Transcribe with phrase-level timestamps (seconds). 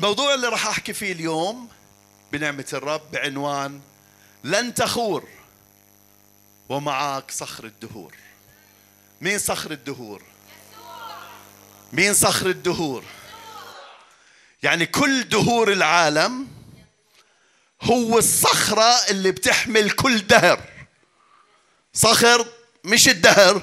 [0.00, 1.68] الموضوع اللي راح أحكي فيه اليوم
[2.32, 3.80] بنعمة الرب بعنوان
[4.44, 5.28] لن تخور
[6.68, 8.14] ومعاك صخر الدهور
[9.20, 10.22] مين صخر الدهور؟
[11.92, 13.04] مين صخر الدهور؟
[14.62, 16.48] يعني كل دهور العالم
[17.82, 20.60] هو الصخرة اللي بتحمل كل دهر.
[21.94, 22.46] صخر
[22.84, 23.62] مش الدهر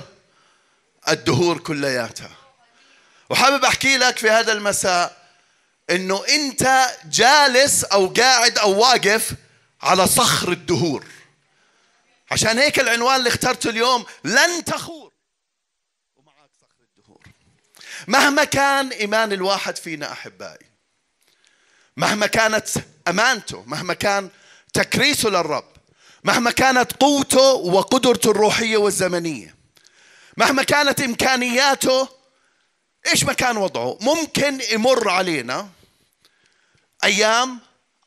[1.09, 2.31] الدهور كلياتها.
[3.29, 5.16] وحابب أحكي لك في هذا المساء
[5.89, 9.33] إنه أنت جالس أو قاعد أو واقف
[9.82, 11.05] على صخر الدهور.
[12.32, 15.11] عشان هيك العنوان اللي اخترته اليوم لن تخور.
[16.15, 17.21] ومعك صخر الدهور.
[18.07, 20.65] مهما كان إيمان الواحد فينا أحبائي.
[21.97, 22.68] مهما كانت
[23.07, 24.29] أمانته مهما كان
[24.74, 25.71] تكريسه للرب.
[26.24, 29.55] مهما كانت قوته وقدرته الروحية والزمنية.
[30.38, 32.09] مهما كانت إمكانياته
[33.11, 35.69] إيش ما كان وضعه ممكن يمر علينا.
[37.08, 37.59] أيام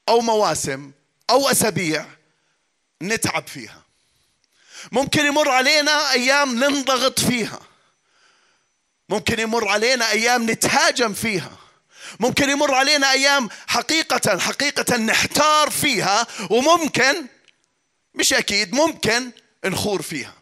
[0.09, 0.93] أو مواسم
[1.31, 2.07] أو أسابيع
[3.03, 3.83] نتعب فيها.
[4.93, 7.61] ممكن يمر علينا أيام ننضغط فيها.
[9.09, 11.57] ممكن يمر علينا أيام نتهاجم فيها.
[12.21, 17.27] ممكن يمر علينا أيام حقيقة حقيقة نحتار فيها وممكن
[18.15, 19.31] مش أكيد ممكن
[19.65, 20.35] نخور فيها.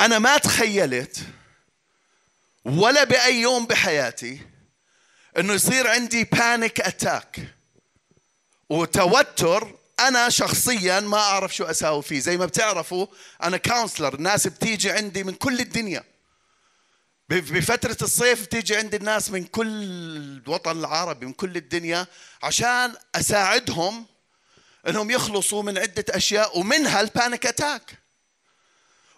[0.00, 1.18] أنا ما تخيلت
[2.64, 4.40] ولا بأي يوم بحياتي
[5.38, 7.54] إنه يصير عندي panic attack
[8.70, 12.20] وتوتر أنا شخصيا ما أعرف شو أساوي فيه.
[12.20, 13.06] زي ما بتعرفوا
[13.42, 16.04] أنا counselor الناس بتيجي عندي من كل الدنيا.
[17.28, 22.06] بفترة الصيف بتيجي عندي الناس من كل الوطن العربي من كل الدنيا
[22.42, 24.06] عشان أساعدهم
[24.88, 27.98] إنهم يخلصوا من عدة أشياء ومنها ال panic attack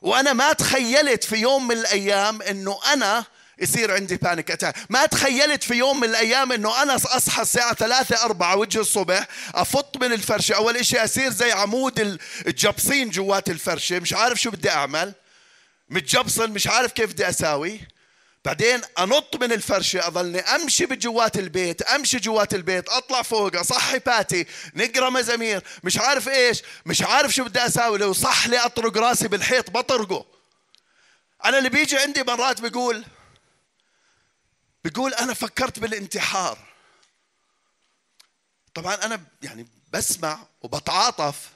[0.02, 3.24] وأنا ما تخيلت في يوم من الأيام إنه أنا
[3.60, 8.24] يصير عندي panic attack ما تخيلت في يوم من الأيام إنه أنا أصحى الساعة ثلاثة
[8.24, 14.12] أربعة وجه الصبح أفط من الفرشه أول إشي أصير زي عمود الجبصين جوات الفرشه مش
[14.12, 15.12] عارف شو بدي أعمل.
[15.90, 17.80] متجبصن مش عارف كيف بدي أساوي.
[18.44, 24.46] بعدين أنط من الفرشه أظلني أمشي بجوات البيت أمشي جوات البيت أطلع فوق أصحي باتي
[24.74, 25.62] نقرأ مزامير.
[25.84, 27.98] مش عارف إيش مش عارف شو بدي أساوي.
[27.98, 30.26] لو صح لي أطرق راسي بالحيط بطرقه.
[31.44, 33.04] أنا اللي بيجي عندي مرات بيقول
[34.84, 36.58] بيقول أنا فكرت بالانتحار.
[38.74, 41.50] طبعا أنا يعني بسمع وبتعاطف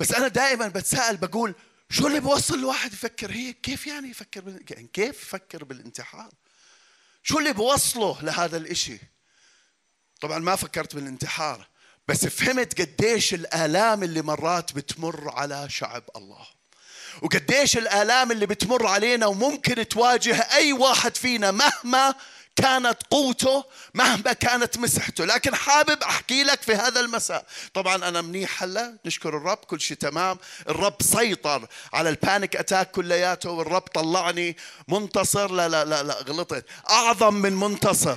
[0.00, 1.54] بس أنا دائما بتساءل بقول
[1.90, 4.64] شو اللي بوصل الواحد يفكر؟ هيك كيف يعني يفكر بال...
[4.70, 6.30] يعني كيف يفكر بالانتحار؟
[7.22, 8.98] شو اللي بوصله لهذا الإشي؟
[10.20, 11.68] طبعا ما فكرت بالانتحار
[12.08, 16.46] بس فهمت قديش الآلام اللي مرات بتمر على شعب الله.
[17.22, 22.14] وقديش الآلام اللي بتمر علينا وممكن تواجه أي واحد فينا مهما
[22.56, 23.64] كانت قوته
[23.94, 25.24] مهما كانت مسحته.
[25.24, 27.44] لكن حابب أحكي لك في هذا المساء.
[27.74, 30.38] طبعا أنا منيح هلأ نشكر الرب كل شيء تمام.
[30.68, 34.56] الرب سيطر على ال panic attack كلياته والرب طلعني.
[34.88, 36.64] منتصر؟ لا لا لا لا غلطت.
[36.90, 38.16] أعظم من منتصر.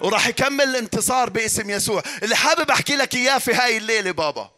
[0.00, 2.02] وراح يكمل الانتصار باسم يسوع.
[2.22, 4.50] اللي حابب أحكي لك إياه في هاي الليلة بابا.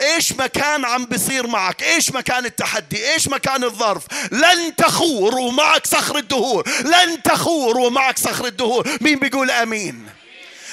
[0.00, 4.76] إيش ما كان عم بصير معك؟ إيش ما كان التحدي؟ إيش ما كان الظرف؟ لن
[4.76, 6.68] تخور ومعك صخر الدهور.
[6.80, 8.88] لن تخور ومعك صخر الدهور.
[9.00, 10.08] مين بيقول آمين؟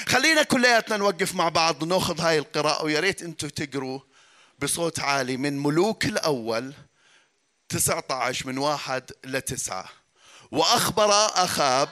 [0.08, 4.00] خلينا كلياتنا نوقف مع بعض وناخذ هاي القراءة ويا ريت أنتم تقروا
[4.60, 6.74] بصوت عالي من ملوك الأول
[7.70, 9.86] 19 من واحد لتسعة.
[10.52, 11.90] وأخبر أخاب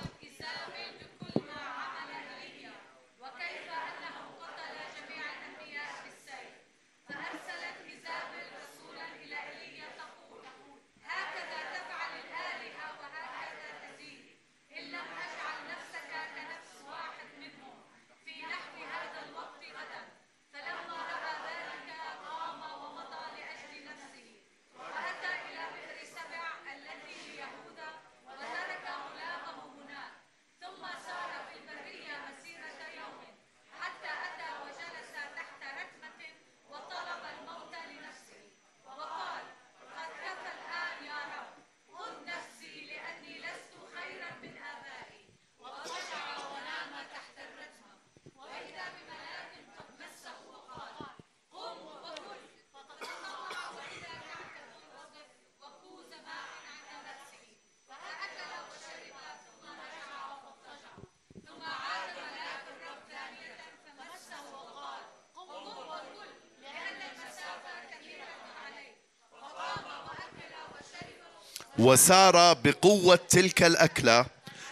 [71.80, 74.25] وسار بقوة تلك الأكلة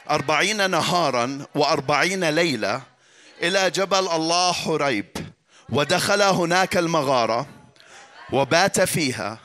[0.09, 2.81] أربعين نهارا وأربعين ليلة
[3.41, 5.07] إلى جبل الله حريب
[5.69, 7.47] ودخل هناك المغارة
[8.33, 9.39] وبات فيها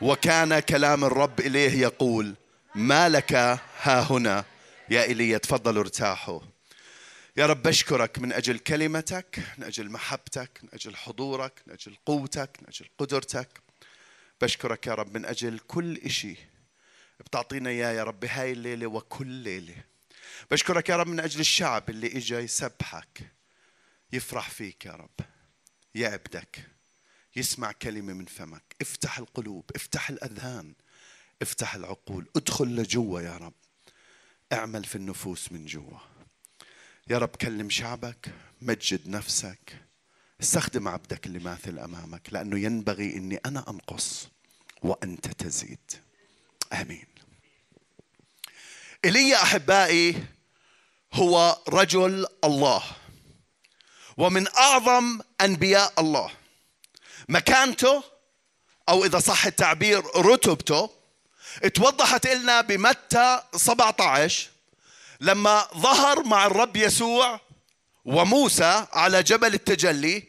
[0.00, 2.34] وكان كلام الرب إليه يقول
[2.74, 3.32] ما لك
[3.82, 4.44] ها هنا
[4.90, 6.40] يا إيليا تفضلوا ارتاحوا.
[7.36, 12.50] يا رب بشكرك من أجل كلمتك من أجل محبتك من أجل حضورك من أجل قوتك
[12.62, 13.48] من أجل قدرتك.
[14.40, 16.36] بشكرك يا رب من أجل كل إشي.
[17.20, 18.24] بتعطينا إياه يا رب.
[18.24, 19.74] هاي الليلة وكل ليلة.
[20.50, 23.32] بشكرك يا رب من أجل الشعب اللي إجا يسبحك
[24.12, 25.26] يفرح فيك يا رب
[25.94, 26.68] يعبدك
[27.36, 28.62] يسمع كلمة من فمك.
[28.80, 30.74] افتح القلوب افتح الأذهان
[31.42, 33.52] افتح العقول ادخل لجوا يا رب.
[34.52, 35.98] اعمل في النفوس من جوا.
[37.10, 39.76] يا رب كلم شعبك مجد نفسك
[40.40, 44.28] استخدم عبدك اللي ماثل أمامك لأنه ينبغي إني أنا أنقص
[44.82, 45.92] وأنت تزيد.
[46.72, 47.06] آمين.
[49.04, 50.24] ايليا أحبائي
[51.12, 52.82] هو رجل الله
[54.16, 56.30] ومن أعظم أنبياء الله.
[57.28, 58.02] مكانته
[58.88, 60.90] أو إذا صح التعبير رتبته
[61.62, 64.48] اتوضحت لنا بمتى 17
[65.20, 67.40] لما ظهر مع الرب يسوع
[68.04, 70.28] وموسى على جبل التجلي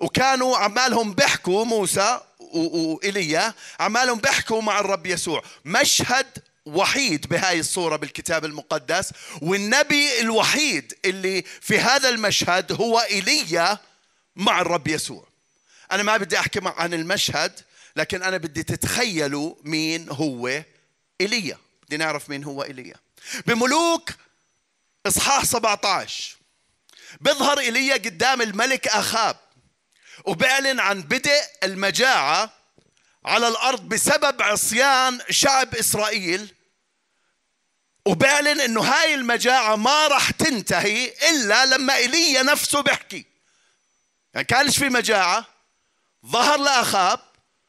[0.00, 5.42] وكانوا عمالهم بيحكوا موسى وإيليا عمالهم بيحكوا مع الرب يسوع.
[5.64, 6.26] مشهد
[6.66, 9.12] وحيد بهاي الصورة بالكتاب المقدس.
[9.42, 13.78] والنبي الوحيد اللي في هذا المشهد هو إيليا
[14.36, 15.26] مع الرب يسوع.
[15.92, 17.60] أنا ما بدي أحكي عن المشهد
[17.96, 20.62] لكن أنا بدي تتخيلوا مين هو
[21.20, 22.94] إيليا بدي نعرف مين هو إيليا
[23.46, 24.10] بملوك
[25.06, 26.36] إصحاح 17
[27.20, 29.36] بيظهر إيليا قدام الملك أخاب.
[30.24, 32.50] وبيعلن عن بدء المجاعة
[33.24, 36.54] على الأرض بسبب عصيان شعب إسرائيل.
[38.06, 43.24] وبيعلن إنه هاي المجاعة ما راح تنتهي إلا لما إيليا نفسه بيحكي.
[44.34, 45.46] يعني كانش في مجاعة
[46.26, 47.20] ظهر لأخاب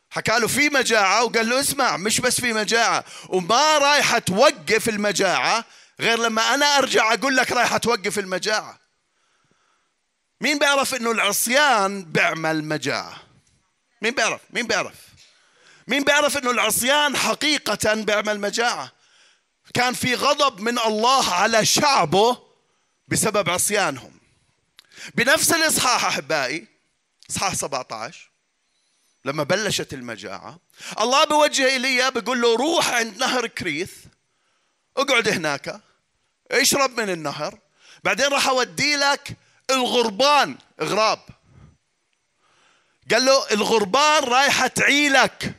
[0.09, 5.65] حكى له في مجاعة وقال له اسمع مش بس في مجاعة وما رايحة توقف المجاعة
[5.99, 8.79] غير لما أنا أرجع أقول لك رايحة توقف المجاعة.
[10.41, 13.23] مين بيعرف إنه العصيان بيعمل مجاعة
[14.01, 14.95] مين بيعرف؟ مين بيعرف؟
[15.87, 18.91] مين بيعرف إنه العصيان حقيقة بيعمل مجاعة
[19.73, 22.37] كان في غضب من الله على شعبه
[23.07, 24.11] بسبب عصيانهم.
[25.15, 26.67] بنفس الإصحاح أحبائي
[27.29, 28.29] إصحاح 17
[29.25, 30.59] لما بلشت المجاعة
[30.99, 33.91] الله بوجه إيليا بيقول له روح عند نهر كريث
[34.97, 35.81] اقعد هناك
[36.51, 37.59] اشرب من النهر
[38.03, 39.37] بعدين راح أودي لك
[39.71, 41.19] الغربان غراب
[43.11, 45.55] قال له الغربان رايحة تعيلك.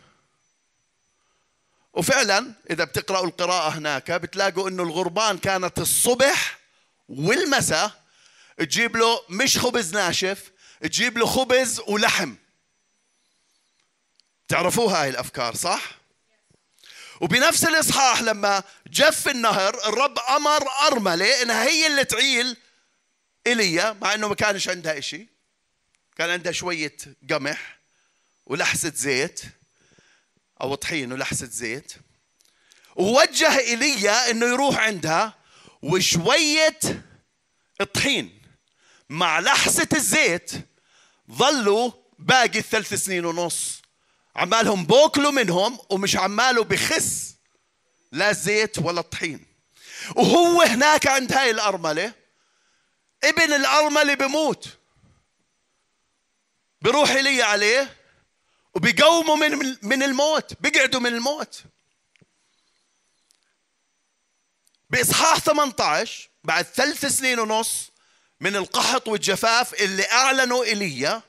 [1.92, 6.58] وفعلا إذا بتقرأوا القراءة هناك بتلاقوا إنه الغربان كانت الصبح
[7.08, 7.92] والمساء
[8.58, 10.50] تجيب له مش خبز ناشف
[10.80, 12.34] تجيب له خبز ولحم.
[14.48, 15.82] تعرفوها هاي الأفكار صح؟
[17.20, 22.56] وبنفس الإصحاح لما جف النهر الرب أمر أرملة إنها هي اللي تعيل
[23.46, 25.26] ايليا مع إنه ما كانش عندها إشي.
[26.16, 26.96] كان عندها شوية
[27.30, 27.78] قمح
[28.46, 29.40] ولحسة زيت.
[30.60, 31.92] أو طحين ولحسة زيت.
[32.96, 35.34] ووجه ايليا إنه يروح عندها
[35.82, 36.78] وشوية
[37.94, 38.42] طحين.
[39.08, 40.50] مع لحسة الزيت
[41.32, 43.82] ظلوا باقي الثلاث سنين ونص.
[44.36, 47.34] عمالهم بوكلوا منهم ومش عماله بخس
[48.12, 49.46] لا زيت ولا طحين.
[50.16, 52.12] وهو هناك عند هاي الأرملة
[53.24, 54.68] ابن الأرملة بموت.
[56.82, 57.96] بروح إلي عليه
[58.74, 61.62] وبيقوموا من من الموت بيقعدوا من الموت.
[64.90, 67.90] بإصحاح 18 بعد ثلاث سنين ونص
[68.40, 71.22] من القحط والجفاف اللي أعلنوا إيليا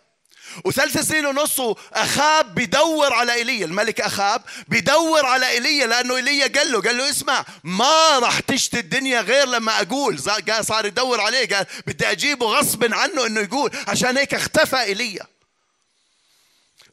[0.65, 1.61] وثلاث سنين ونص
[1.93, 3.65] أخاب بدور على إيليا.
[3.65, 8.79] الملك أخاب بدور على إيليا لأنه إيليا قال له قال له اسمع ما راح تشتي
[8.79, 14.17] الدنيا غير لما قال صار يدور عليه قال بدي أجيبه غصب عنه إنه يقول عشان
[14.17, 15.27] هيك اختفى إيليا.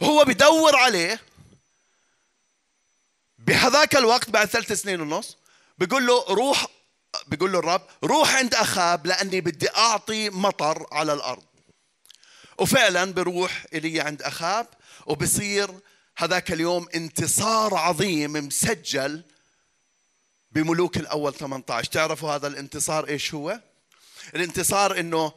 [0.02, 1.20] هو بدور عليه
[3.38, 5.36] بهذاك الوقت بعد ثلاث سنين ونص
[5.78, 6.66] بيقول له روح
[7.26, 11.42] بيقول له الرب روح عند أخاب لأني بدي أعطي مطر على الأرض.
[12.58, 14.66] وفعلا بروح إلي عند أخاب
[15.06, 15.70] وبصير
[16.16, 19.22] هذاك اليوم انتصار عظيم مسجل
[20.52, 23.60] بملوك الأول 18 تعرفوا هذا الانتصار إيش هو؟
[24.34, 25.32] الانتصار إنه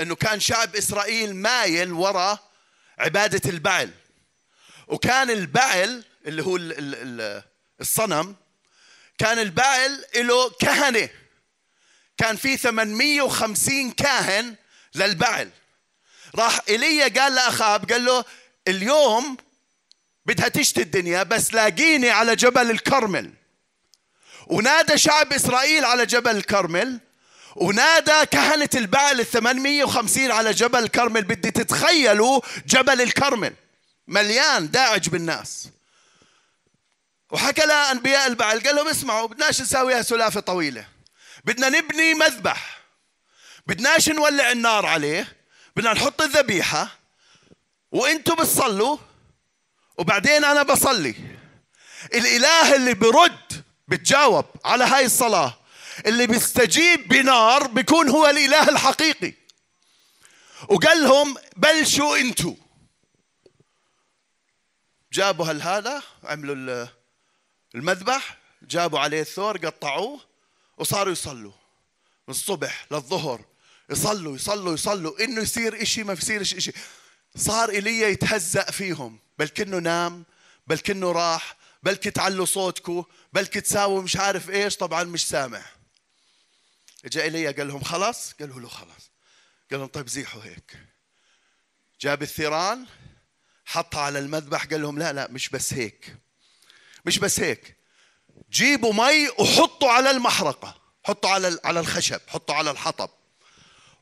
[0.00, 2.50] إنه كان شعب إسرائيل مايل وراء
[2.98, 3.90] عبادة البعل.
[4.88, 6.56] وكان البعل اللي هو
[7.80, 8.36] الصنم
[9.18, 11.08] كان البعل له كهنة.
[12.18, 14.56] كان في 850 كاهن
[14.94, 15.50] للبعل.
[16.34, 18.24] راح إيليا قال لاخاب قال له
[18.68, 19.36] اليوم
[20.26, 23.32] بدها تشتي الدنيا بس لاقيني على جبل الكرمل.
[24.46, 27.00] ونادى شعب إسرائيل على جبل الكرمل
[27.56, 31.22] ونادى كهنة البعل ال 850 على جبل الكرمل.
[31.22, 33.54] بدي تتخيلوا جبل الكرمل.
[34.08, 35.68] مليان داعج بالناس.
[37.30, 40.84] وحكى لها انبياء البعل قال لهم اسمعوا بدناش نساويها سلافة طويلة.
[41.44, 42.79] بدنا نبني مذبح.
[43.70, 45.36] بدناش نولع النار عليه
[45.76, 46.98] بدنا نحط الذبيحة
[47.92, 48.98] وأنتم بتصلوا
[49.98, 51.14] وبعدين أنا بصلي.
[52.14, 55.58] الإله اللي برد بتجاوب على هاي الصلاة
[56.06, 59.32] اللي بيستجيب بنار بيكون هو الإله الحقيقي.
[60.68, 62.54] وقال لهم بلشوا أنتوا
[65.12, 66.86] جابوا هل هذا عملوا
[67.74, 70.20] المذبح جابوا عليه الثور قطعوه
[70.78, 71.52] وصاروا يصلوا
[72.28, 73.49] من الصبح للظهر.
[73.90, 75.24] يصلوا يصلوا يصلوا.
[75.24, 76.72] إنه يصير إشي ما يصيرش إشي
[77.36, 79.18] صار ايليا يتهزأ فيهم.
[79.38, 80.24] بل كنه نام
[80.66, 84.76] بل كنه راح بلكي تعلوا صوتكم بلكي تساووا مش عارف إيش.
[84.76, 85.62] طبعا مش سامع.
[87.04, 89.10] إجا ايليا قال لهم خلاص؟ قالوا له خلاص.
[89.70, 90.78] قال لهم طيب زيحوا هيك.
[92.00, 92.86] جاب الثيران
[93.64, 94.64] حطها على المذبح.
[94.64, 96.16] قال لهم لا لا مش بس هيك.
[97.04, 97.76] مش بس هيك.
[98.50, 100.80] جيبوا مي وحطوا على المحرقة.
[101.04, 103.10] حطوا على على الخشب حطوا على الحطب.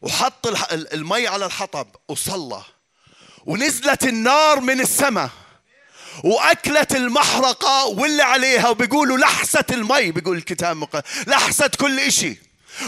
[0.03, 2.63] وحط المي على الحطب وصلى.
[3.47, 5.31] ونزلت النار من السماء.
[6.25, 12.39] وأكلت المحرقة واللي عليها وبيقولوا لحست المي بيقول الكتاب لحست كل شيء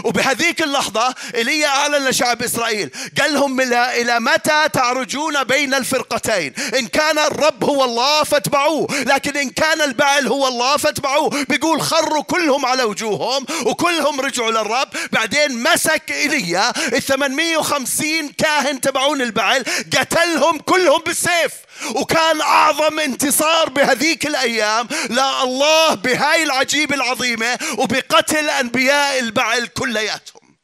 [0.04, 7.18] وبهذيك اللحظة إيليا أعلن لشعب إسرائيل قال لهم إلى متى تعرجون بين الفرقتين؟ إن كان
[7.18, 11.44] الرب هو الله فاتبعوه لكن إن كان البعل هو الله فاتبعوه.
[11.44, 14.88] بيقول خروا كلهم على وجوههم وكلهم رجعوا للرب.
[15.12, 19.64] بعدين مسك إيليا ال 850 كاهن تبعون البعل
[19.99, 21.52] قتلهم كلهم بالسيف.
[21.94, 30.57] وكان أعظم انتصار بهذيك الأيام لا الله بهاي العجيبة العظيمة وبقتل أنبياء البعل كلياتهم.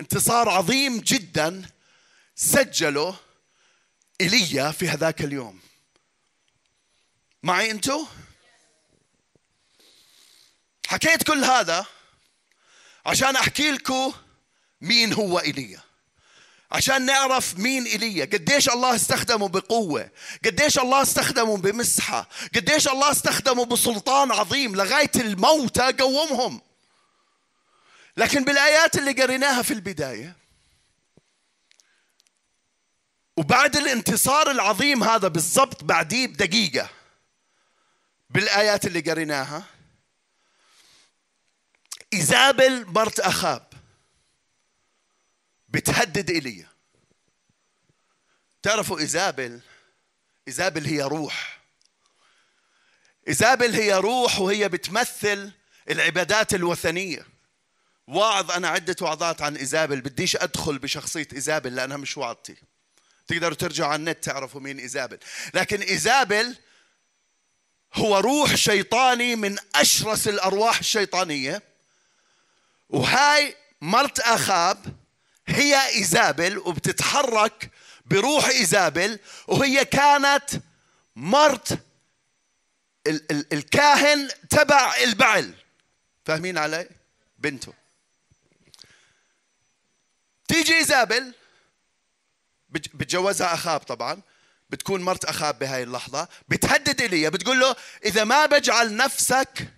[0.00, 1.62] انتصار عظيم جدا
[2.36, 3.16] سجله
[4.20, 5.60] إيليا في هذاك اليوم.
[7.42, 8.06] معي أنتو؟
[10.86, 11.86] حكيت كل هذا
[13.06, 14.12] عشان أحكي لكم
[14.80, 15.80] مين هو إيليا.
[16.72, 18.24] عشان نعرف مين إيليا.
[18.24, 20.10] قديش الله استخدمه بقوة.
[20.44, 22.28] قديش الله استخدمه بمسحة.
[22.54, 24.76] قديش الله استخدمه بسلطان عظيم.
[24.76, 26.69] لغاية الموتى قومهم.
[28.20, 30.36] لكن بالآيات اللي قريناها في البداية
[33.36, 36.90] وبعد الانتصار العظيم هذا بالضبط بعديه بدقيقة
[38.30, 39.64] بالآيات اللي قريناها
[42.12, 43.72] إيزابل مرت أخاب
[45.68, 46.68] بتهدد إيليا.
[48.62, 49.60] تعرفوا إيزابل؟
[50.48, 51.60] إيزابل هي روح.
[53.28, 55.52] إيزابل هي روح وهي بتمثل
[55.90, 57.29] العبادات الوثنية.
[58.10, 62.56] واعظ أنا عدة وعظات عن إيزابل بديش أدخل بشخصية إيزابل لأنها مش وعظتي
[63.28, 65.18] تقدروا ترجعوا على النت تعرفوا مين إيزابل.
[65.54, 66.56] لكن إيزابل
[67.94, 71.62] هو روح شيطاني من أشرس الأرواح الشيطانية.
[72.88, 74.86] وهاي مرت آخاب
[75.46, 77.70] هي إيزابل وبتتحرك
[78.06, 80.50] بروح إيزابل وهي كانت
[81.16, 81.72] مرت
[83.06, 85.54] ال- ال- الكاهن تبع البعل.
[86.24, 86.88] فاهمين علي؟
[87.38, 87.79] بنته.
[90.50, 91.34] تيجي ايزابل
[92.68, 94.20] بتجوزها أخاب طبعا
[94.70, 99.68] بتكون مرت أخاب بهاي اللحظة بتهدد ايليا بتقول له إذا ما بجعل نفسك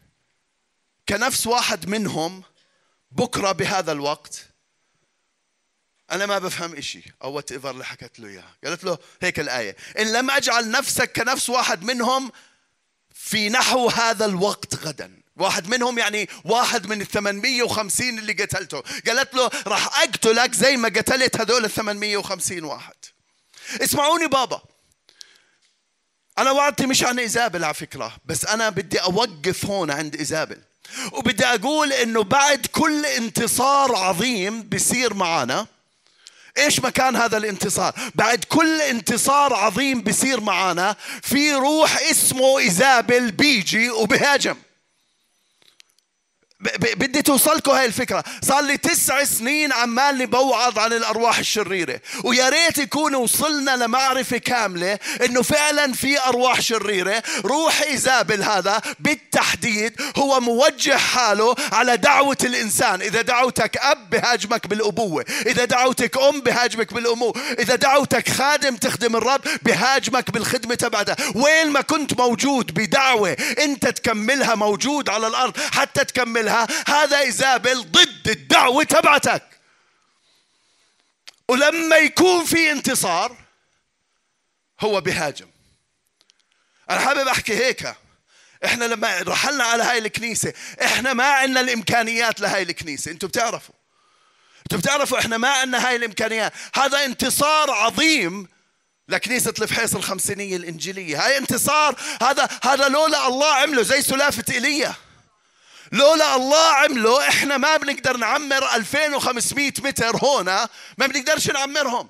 [1.09, 2.43] كنفس واحد منهم
[3.11, 4.47] بكرة بهذا الوقت
[6.11, 9.77] أنا ما بفهم إشي أو وات إيفر اللي حكت له إياه قالت له هيك الآية
[9.99, 12.33] إن لم أجعل نفسك كنفس واحد منهم
[13.15, 15.22] في نحو هذا الوقت غدا.
[15.37, 18.83] واحد منهم يعني واحد من ال 850 اللي قتلته.
[19.07, 22.95] قالت له راح أقتلك زي ما قتلت هذول ال 850 واحد.
[23.83, 24.63] اسمعوني بابا.
[26.39, 30.59] أنا وعدتي مش عن إيزابل على فكرة بس أنا بدي أوقف هون عند إيزابل.
[31.13, 35.67] وبدي أقول إنه بعد كل انتصار عظيم بيصير معنا
[36.59, 43.91] إيش مكان هذا الانتصار؟ بعد كل انتصار عظيم بيصير معانا في روح اسمه إيزابل بيجي
[43.91, 44.57] وبهاجم.
[46.97, 48.25] بدي توصلكم هاي الفكرة.
[48.43, 52.01] صار لي تسع سنين عمال بوعظ عن الأرواح الشريرة.
[52.25, 57.23] ويا ريت يكون وصلنا لمعرفة كاملة إنه فعلا في أرواح شريرة.
[57.45, 63.03] روح إيزابل هذا بالتحديد هو موجه حاله على دعوة الإنسان.
[63.03, 65.25] إذا دعوتك أب بهاجمك بالأبوة.
[65.47, 67.37] إذا دعوتك أم بهاجمك بالأمو.
[67.59, 71.15] إذا دعوتك خادم تخدم الرب بهاجمك بالخدمة تبعته.
[71.35, 75.57] وين ما كنت موجود بدعوة أنت تكملها موجود على الأرض.
[75.73, 79.43] حتى تكملها تعملها هذا إيزابل ضد الدعوة تبعتك.
[81.49, 83.37] ولما يكون في انتصار
[84.81, 85.49] هو بهاجم.
[86.91, 87.95] أنا حابب أحكي هيك.
[88.65, 93.11] إحنا لما رحلنا على هاي الكنيسة إحنا ما عندنا الإمكانيات لهاي الكنيسة.
[93.11, 93.75] أنتوا بتعرفوا.
[94.63, 96.53] أنتوا بتعرفوا إحنا ما عندنا هاي الإمكانيات.
[96.75, 98.49] هذا انتصار عظيم
[99.09, 101.27] لكنيسة الفحيص الخمسينية الإنجيلية.
[101.27, 104.95] هاي انتصار هذا هذا لولا الله عمله زي سلافة إيليا.
[105.93, 110.69] لولا الله عمله إحنا ما بنقدر نعمر 2500 متر هنا
[110.99, 112.09] ما بنقدرش نعمرهم.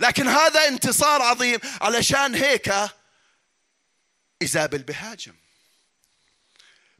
[0.00, 2.74] لكن هذا انتصار عظيم علشان هيك
[4.42, 5.34] إيزابل بهاجم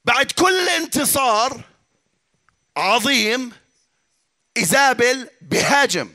[0.04, 1.60] بعد كل انتصار
[2.76, 3.52] عظيم
[4.56, 6.12] إيزابل بهاجم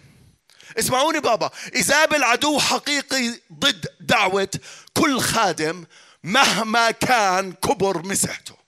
[0.80, 4.50] اسمعوني بابا إيزابل عدو حقيقي ضد دعوة
[4.94, 5.86] كل خادم
[6.24, 8.61] مهما كان كبر مسحته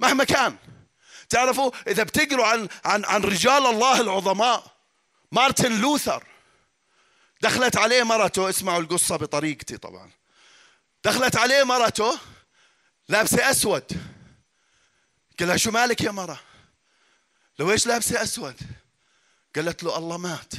[0.00, 0.56] مهما كان.
[1.28, 4.76] تعرفوا إذا بتقروا عن عن عن رجال الله العظماء
[5.32, 6.26] مارتن لوثر
[7.40, 10.10] دخلت عليه مرته اسمعوا القصة بطريقتي طبعا.
[11.04, 12.18] دخلت عليه مرته
[13.08, 13.84] لابسة أسود.
[15.38, 16.40] قال لها شو مالك يا مرة؟
[17.58, 18.56] لو إيش لابسة أسود؟
[19.56, 20.54] قالت له الله مات.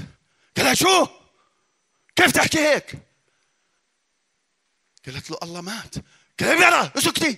[0.57, 1.07] قال لها شو؟
[2.15, 3.00] كيف تحكي هيك؟
[5.05, 5.95] قالت له الله مات.
[6.39, 7.38] قال لها اسكتي.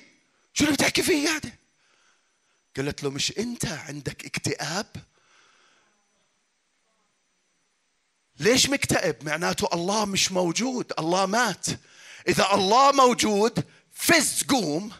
[0.53, 1.62] شو اللي بتحكي فيه؟ يعني
[2.77, 4.87] قالت له مش انت عندك اكتئاب؟
[8.39, 11.67] ليش مكتئب؟ معناته الله مش موجود الله مات.
[12.27, 14.91] إذا الله موجود فز قوم.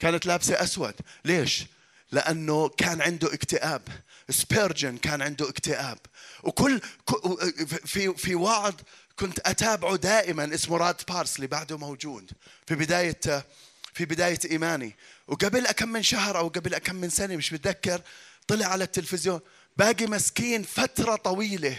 [0.00, 0.94] كانت لابسة أسود.
[1.24, 1.64] ليش؟
[2.12, 3.82] لأنه كان عنده اكتئاب.
[4.30, 5.98] سبيرجن كان عنده اكتئاب.
[6.42, 6.80] وكل
[7.86, 8.74] في في وعظ
[9.16, 12.30] كنت أتابعه دائما اسمه راد بارسلي بعده موجود.
[12.66, 13.44] في بداية
[13.94, 14.96] في بداية إيماني.
[15.28, 18.00] وقبل كم من شهر أو قبل كم من سنة مش متذكر
[18.46, 19.40] طلع على التلفزيون
[19.76, 21.76] باقي مسكين فترة طويلة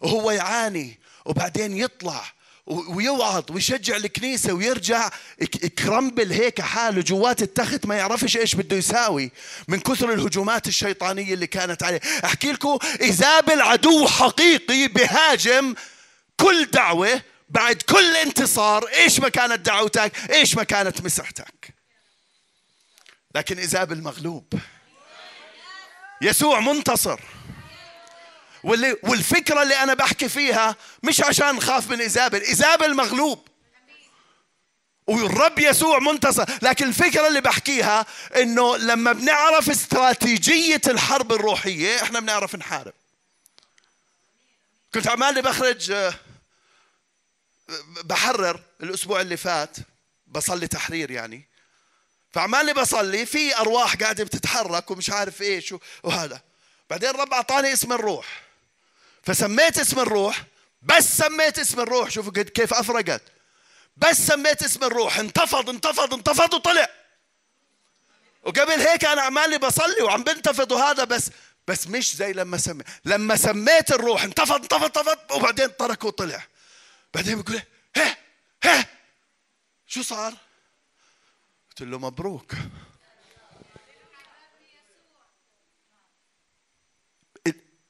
[0.00, 2.24] وهو يعاني وبعدين يطلع
[2.66, 9.30] ويوعظ ويشجع الكنيسة ويرجع يكرمبل هيك حاله جوات التخت ما يعرفش إيش بده يساوي
[9.68, 12.00] من كثر الهجومات الشيطانية اللي كانت عليه.
[12.24, 15.74] أحكي لكم إيزابل عدو حقيقي بهاجم
[16.36, 21.74] كل دعوة بعد كل انتصار إيش ما كانت دعوتك؟ إيش ما كانت مسحتك
[23.34, 24.54] لكن إيزابل مغلوب
[26.22, 27.20] يسوع منتصر.
[28.64, 33.48] واللي والفكرة اللي أنا بحكي فيها مش عشان نخاف من إيزابل إيزابل مغلوب.
[35.06, 36.44] والرب يسوع منتصر.
[36.62, 42.92] لكن الفكرة اللي بحكيها إنه لما بنعرف استراتيجية الحرب الروحية إحنا بنعرف نحارب.
[44.94, 45.92] كنت عمالي بخرج
[48.04, 49.76] بحرر الأسبوع اللي فات
[50.26, 51.48] بصلي تحرير يعني.
[52.32, 56.40] فعمالي بصلي في أرواح قاعدة بتتحرك ومش عارف إيش وهذا.
[56.90, 58.42] بعدين الرب أعطاني اسم الروح.
[59.22, 60.42] فسميت اسم الروح
[60.82, 62.10] بس سميت اسم الروح.
[62.10, 63.22] شوفوا كيف أفرقت.
[63.96, 65.18] بس سميت اسم الروح.
[65.18, 66.88] انتفض انتفض انتفض وطلع.
[68.42, 71.30] وقبل هيك أنا عمالي بصلي وعم بنتفض وهذا بس
[71.68, 76.46] بس مش زي لما سميت لما سميت الروح انتفض انتفض انتفض وبعدين ترك وطلع.
[77.14, 77.62] بعدين بيقول
[77.96, 78.16] هي
[78.62, 78.84] هي
[79.86, 80.34] شو صار؟
[81.70, 82.54] قلت له مبروك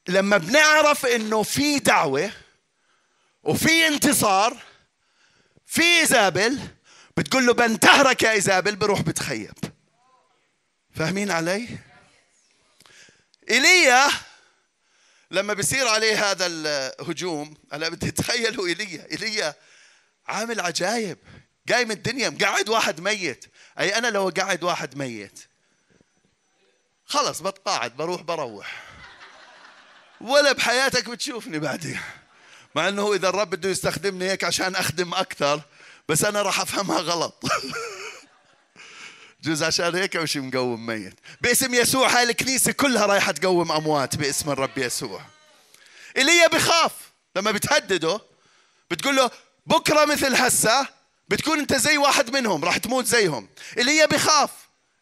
[0.07, 2.31] لما بنعرف إنه في دعوة
[3.43, 4.63] وفي انتصار
[5.65, 6.59] في ايزابل
[7.17, 9.53] بتقول له بنتهرك يا ايزابل بروح بتخيب
[10.95, 11.67] فاهمين علي؟
[13.49, 14.07] ايليا
[15.31, 19.55] لما بيصير عليه هذا الهجوم أنا بدي تخيلوا إيليا إيليا
[20.27, 21.17] عامل عجايب.
[21.67, 23.45] جاي من الدنيا مقعد واحد ميت.
[23.79, 25.39] أي أنا لو قاعد واحد ميت
[27.05, 28.83] خلص بتقاعد بروح بروح.
[30.21, 31.99] ولا بحياتك بتشوفني بعدين.
[32.75, 35.61] مع إنه إذا الرب بده يستخدمني هيك عشان أخدم أكثر
[36.09, 37.43] بس أنا راح أفهمها غلط.
[39.43, 41.13] جوز عشان هيك مش مقوم ميت.
[41.41, 45.21] باسم يسوع هاي الكنيسة كلها رايحة تقوم أموات باسم الرب يسوع.
[46.17, 46.91] إيليا بخاف
[47.35, 48.21] لما بتهدده
[48.91, 49.31] بتقول له
[49.65, 50.87] بكرة مثل هسه
[51.29, 53.49] بتكون أنت زي واحد منهم راح تموت زيهم.
[53.77, 54.51] ايليا بخاف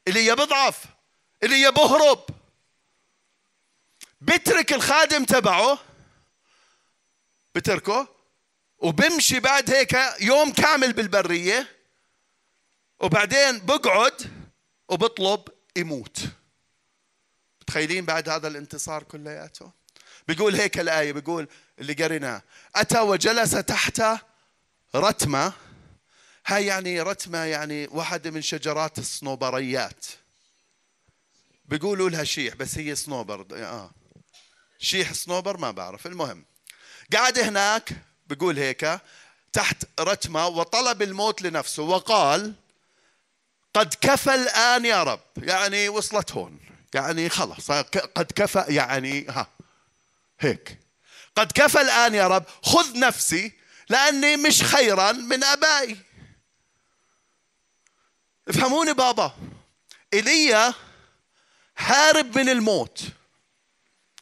[0.07, 0.83] ايليا بضعف
[1.43, 2.25] ايليا بهرب.
[4.21, 5.79] بترك الخادم تبعه
[7.55, 8.07] بتركه
[8.77, 11.78] وبمشي بعد هيك يوم كامل بالبرية.
[12.99, 14.13] وبعدين بقعد
[14.89, 15.41] وبطلب
[15.75, 16.19] يموت.
[17.61, 19.71] متخيلين بعد هذا الانتصار كلياته؟
[20.27, 21.47] بيقول هيك الآية بيقول
[21.79, 22.41] اللي قريناه.
[22.75, 24.01] أتى وجلس تحت
[24.95, 25.53] رتمة.
[26.45, 30.05] هاي يعني رتمة يعني واحدة من شجرات الصنوبريات
[31.65, 33.91] بيقولوا لها شيح بس هي صنوبر آه.
[34.79, 36.07] شيح صنوبر ما بعرف.
[36.07, 36.45] المهم
[37.13, 37.89] قاعد هناك
[38.27, 38.99] بيقول هيك
[39.53, 42.53] تحت رتمة وطلب الموت لنفسه وقال
[43.79, 45.19] قد كفى الآن يا رب.
[45.37, 46.59] يعني وصلت هون.
[46.93, 47.71] يعني خلص
[48.15, 49.47] قد كفى يعني ها
[50.39, 50.79] هيك.
[51.35, 52.43] قد كفى الآن يا رب.
[52.63, 53.51] خذ نفسي
[53.89, 55.97] لأني مش خيرا من أبائي.
[58.47, 59.35] افهموني بابا.
[60.13, 60.73] ايليا
[61.77, 63.03] هارب من الموت.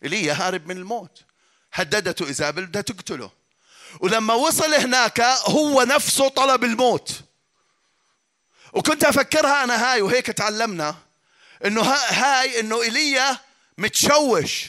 [0.03, 1.23] ايليا هارب من الموت.
[1.73, 3.31] هددته إيزابل بدها تقتله.
[3.99, 7.26] ولما وصل هناك هو نفسه طلب الموت.
[8.73, 10.95] وكنت أفكرها أنا هاي وهيك تعلمنا
[11.65, 13.37] إنه هاي إنه إيليا
[13.77, 14.65] متشوش.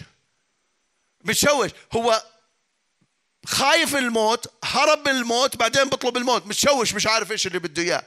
[1.24, 1.70] متشوش.
[1.92, 2.22] هو
[3.46, 6.46] خايف الموت هرب من الموت بعدين بطلب الموت.
[6.46, 8.02] متشوش مش عارف إيش اللي بده إياه.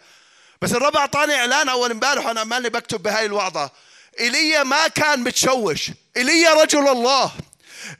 [0.61, 3.71] بس الرب أعطاني إعلان أول امبارح وأنا عمالي بكتب بهاي الوعظة.
[4.19, 5.91] إيليا ما كان متشوش.
[6.17, 7.31] إيليا رجل الله.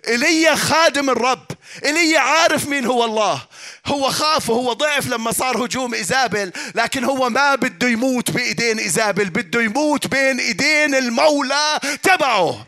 [0.07, 1.45] ايليا خادم الرب.
[1.85, 3.41] ايليا عارف مين هو الله.
[3.85, 9.29] هو خاف وهو ضعف لما صار هجوم ايزابل لكن هو ما بده يموت بإيدين ايزابل
[9.29, 12.65] بده يموت بين إيدين المولى تبعه.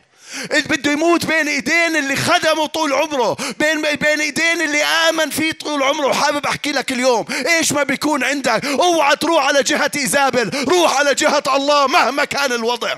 [0.51, 5.83] بده يموت بين إيدين اللي خدمه طول عمره بين بين إيدين اللي آمن فيه طول
[5.83, 6.07] عمره.
[6.07, 11.13] وحابب أحكي لك اليوم إيش ما بيكون عندك؟ اوعى تروح على جهة ايزابل روح على
[11.15, 12.95] جهة الله مهما كان الوضع.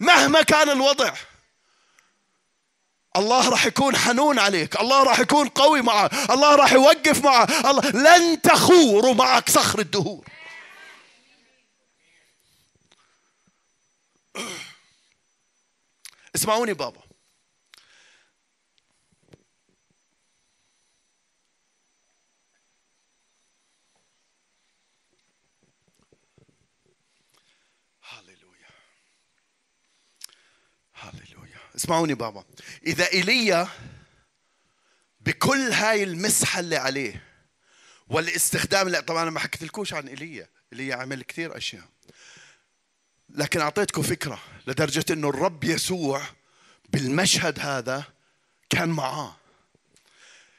[0.00, 1.12] مهما كان الوضع.
[3.16, 7.90] الله راح يكون حنون عليك الله راح يكون قوي معك الله راح يوقف معك الله
[7.90, 10.24] لن تخور معك صخر الدهور.
[16.36, 17.00] اسمعوني بابا.
[28.02, 28.68] هللويا
[30.94, 32.44] هللويا اسمعوني بابا.
[32.86, 33.68] إذا إيليا
[35.20, 37.22] بكل هاي المسحة اللي عليه
[38.08, 40.48] والاستخدام اللي طبعا أنا ما حكيتلكوش عن إيليا.
[40.72, 41.84] إيليا عمل كثير أشياء.
[43.28, 46.22] لكن أعطيتكم فكرة لدرجة إنه الرب يسوع
[46.88, 48.04] بالمشهد هذا
[48.70, 49.36] كان معاه.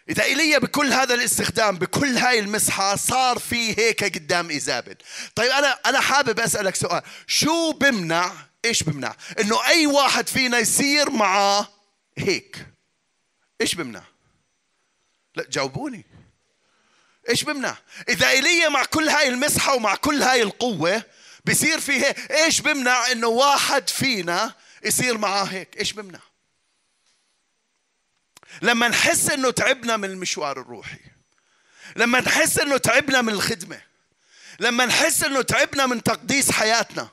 [0.10, 4.96] إذا إيليا بكل هذا الاستخدام بكل هاي المسحة صار في هيك قدام إيزابل.
[5.36, 7.02] طيب أنا أنا حابب أسألك سؤال.
[7.28, 8.32] شو بمنع
[8.66, 11.77] إيش بمنع؟ إنه أي واحد فينا يصير معاه
[12.18, 12.68] هيك.
[13.62, 14.04] إيش بمنع؟
[15.36, 16.06] لا جاوبوني.
[17.30, 17.78] إيش بمنع؟
[18.10, 21.04] إذا إيليا مع كل هاي المسحة ومع كل هاي القوة
[21.46, 22.32] بصير في هيك.
[22.32, 24.54] إيش بمنع إنه واحد فينا
[24.84, 26.20] يصير معاه هيك؟ إيش بمنع؟
[28.62, 31.00] لما نحس إنه تعبنا من المشوار الروحي
[31.96, 33.82] لما نحس إنه تعبنا من الخدمة
[34.60, 37.10] لما نحس إنه تعبنا من تقديس حياتنا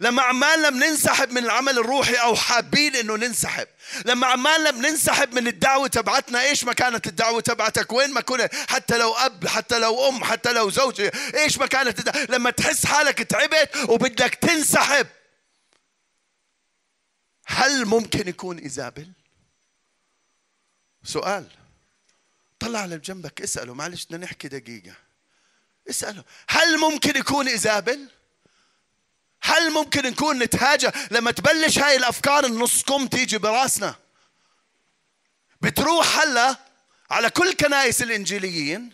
[0.00, 3.68] لما عمالنا بننسحب من العمل الروحي أو حابين إنه ننسحب.
[4.04, 8.98] لما عمالنا بننسحب من الدعوة تبعتنا إيش ما كانت الدعوة تبعتك؟ وين ما كنت؟ حتى
[8.98, 12.26] لو أب حتى لو أم حتى لو زوجة إيش ما كانت الدعوة.
[12.30, 15.06] لما تحس حالك تعبت وبدك تنسحب.
[17.46, 19.12] هل ممكن يكون إيزابل؟
[21.04, 21.46] سؤال.
[22.58, 24.94] طلع على جنبك اسأله معلش بدنا نحكي دقيقة.
[25.90, 26.24] اسأله.
[26.48, 28.08] هل ممكن يكون إيزابل؟
[29.46, 33.94] هل ممكن نكون نتهاجى لما تبلش هاي الأفكار النص كم تيجي براسنا؟
[35.60, 36.56] بتروح هلا
[37.10, 38.92] على كل كنايس الإنجيليين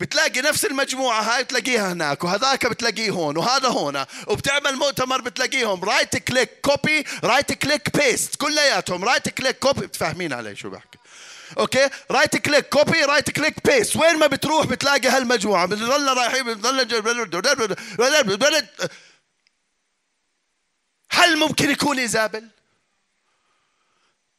[0.00, 5.84] بتلاقي نفس المجموعة هاي بتلاقيها هناك وهذاك بتلاقيه هون وهذا هون وبتعمل مؤتمر بتلاقيهم.
[5.84, 9.04] right click copy right click paste كلياتهم.
[9.04, 10.98] right click copy بتفهمين علي شو بحكي.
[11.58, 15.66] okay right click copy right click paste وين ما بتروح بتلاقي هالمجموعة.
[15.66, 16.88] بتضل رايحين بتضل
[21.10, 22.48] هل ممكن يكون إيزابل؟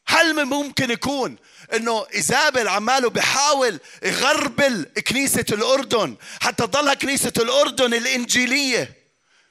[0.06, 1.36] هل ممكن يكون
[1.74, 8.92] إنه إيزابل عماله بحاول يغربل كنيسة الأردن حتى تضلها كنيسة الأردن الإنجيلية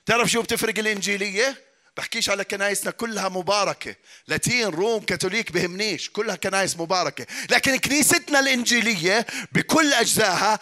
[0.06, 3.96] تعرف شو بتفرق الإنجيلية؟ بحكيش على كنايسنا كلها مباركة
[4.28, 10.60] لاتين روم كاثوليك بهمنيش كلها كنايس مباركة لكن كنيستنا الإنجيلية بكل أجزائها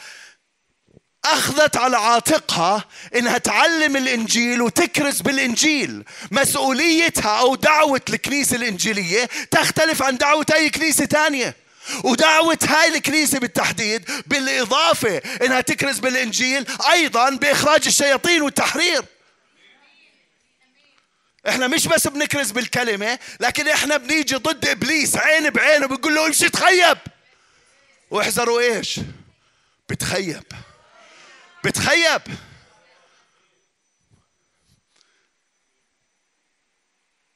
[1.34, 2.86] أخذت على عاتقها
[3.16, 6.04] إنها تعلم الإنجيل وتكرز بالإنجيل.
[6.32, 11.56] مسؤوليتها أو دعوة الكنيسة الإنجيلية تختلف عن دعوة أي كنيسة ثانية
[12.04, 19.04] ودعوة هاي الكنيسة بالتحديد بالإضافة إنها تكرز بالإنجيل أيضا بإخراج الشياطين والتحرير.
[21.50, 26.50] إحنا مش بس بنكرز بالكلمة لكن إحنا بنيجي ضد إبليس عين بعين وبنقول له امشي
[26.50, 26.98] تخيب.
[28.12, 29.00] واحذروا إيش؟
[29.90, 30.44] بتخيب.
[31.66, 32.22] بتخيب.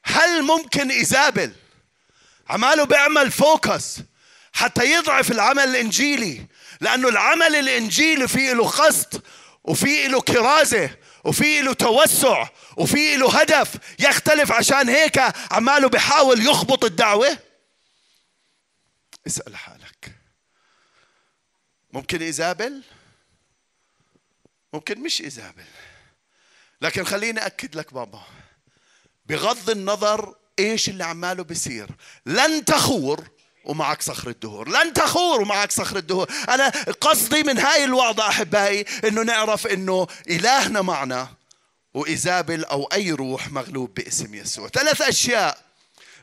[0.04, 1.52] هل ممكن إيزابل
[2.48, 3.96] عماله بيعمل فوكس
[4.52, 6.46] حتى يضعف العمل الإنجيلي؟
[6.80, 9.22] لأنه العمل الإنجيلي فيه له قصد
[9.64, 15.18] وفيه له كرازة وفي له توسع وفي له هدف يختلف عشان هيك
[15.50, 17.38] عماله بحاول يخبط الدعوة.
[19.26, 20.12] اسأل حالك.
[21.92, 22.82] ممكن إيزابل؟
[24.72, 25.64] ممكن مش إيزابل
[26.80, 28.22] لكن خليني أكد لك بابا
[29.26, 31.88] بغض النظر إيش اللي عماله بيصير.
[32.26, 33.28] لن تخور
[33.64, 34.68] ومعك صخر الدهور.
[34.68, 36.30] لن تخور ومعك صخر الدهور.
[36.48, 36.68] أنا
[37.00, 41.34] قصدي من هاي الوعظة أحبائي أنه نعرف أنه إلهنا معنا
[41.94, 44.68] وإيزابل أو أي روح مغلوب باسم يسوع.
[44.68, 45.64] ثلاث أشياء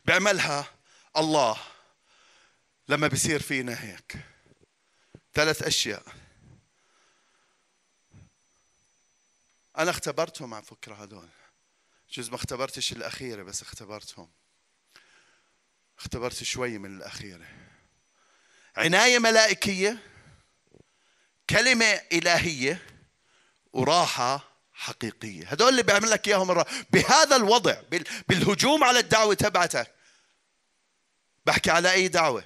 [0.06, 0.66] بيعملها
[1.18, 1.58] الله
[2.90, 4.18] لما بيصير فينا هيك.
[5.34, 6.04] ثلاث أشياء.
[9.78, 11.30] أنا اختبرتهم على فكرة هذول
[12.14, 14.30] جزء ما اختبرتش الأخيرة بس اختبرتهم.
[16.00, 17.46] اختبرت شوي من الأخيرة.
[18.78, 19.98] عناية ملائكية
[21.50, 22.82] كلمة إلهية
[23.74, 25.54] وراحة حقيقية.
[25.54, 27.82] هذول اللي بيعمل لك إياهم الرب بهذا الوضع
[28.28, 29.94] بالهجوم على الدعوة تبعتك
[31.46, 32.44] بحكي على أي دعوة.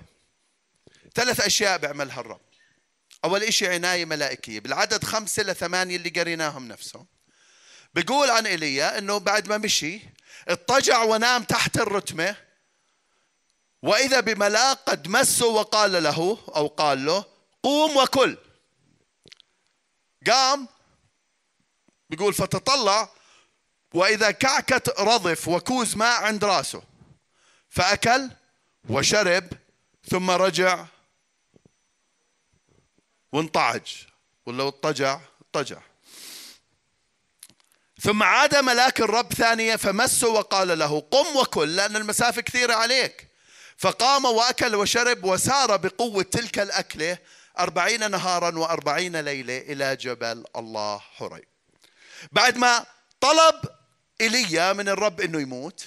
[1.15, 2.41] ثلاث أشياء بيعملها الرب.
[3.23, 4.59] أول إشي عناية ملائكية.
[4.59, 7.07] بالعدد خمسة لثمانية اللي قريناهم نفسهم.
[7.93, 10.01] بيقول عن إيليا أنه بعد ما مشي
[10.47, 12.35] اضطجع ونام تحت الرتمة
[13.81, 17.25] وإذا بملاك قد مسه وقال له أو قال له
[17.63, 18.37] قوم وكل.
[20.27, 20.67] قام
[22.09, 23.09] بيقول فتطلع
[23.93, 26.83] وإذا كعكة رضف وكوز ماء عند راسه
[27.69, 28.29] فأكل
[28.89, 29.47] وشرب
[30.09, 30.85] ثم رجع
[33.31, 34.05] وانطعج.
[34.45, 35.81] ولا اضطجع اضطجع.
[38.01, 43.27] ثم عاد ملاك الرب ثانية فمسه وقال له قم وكل لأن المسافة كثيرة عليك.
[43.77, 47.17] فقام وأكل وشرب وسار بقوة تلك الأكلة
[47.59, 51.47] أربعين نهارا وأربعين ليلة إلى جبل الله حريب
[52.31, 52.85] بعد ما
[53.21, 53.61] طلب
[54.21, 55.85] إيليا من الرب إنه يموت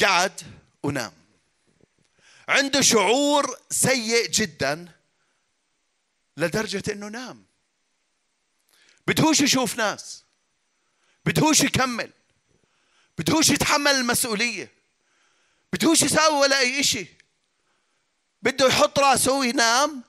[0.00, 0.40] قعد
[0.82, 1.12] ونام.
[2.48, 4.88] عنده شعور سيء جدا
[6.36, 7.44] لدرجة إنه نام.
[9.06, 10.24] بدهوش يشوف ناس.
[11.24, 12.10] بدهوش يكمل.
[13.18, 14.72] بدهوش يتحمل المسؤولية.
[15.72, 17.06] بدهوش يساوي ولا أي إشي.
[18.42, 20.02] بده يحط راسه وينام.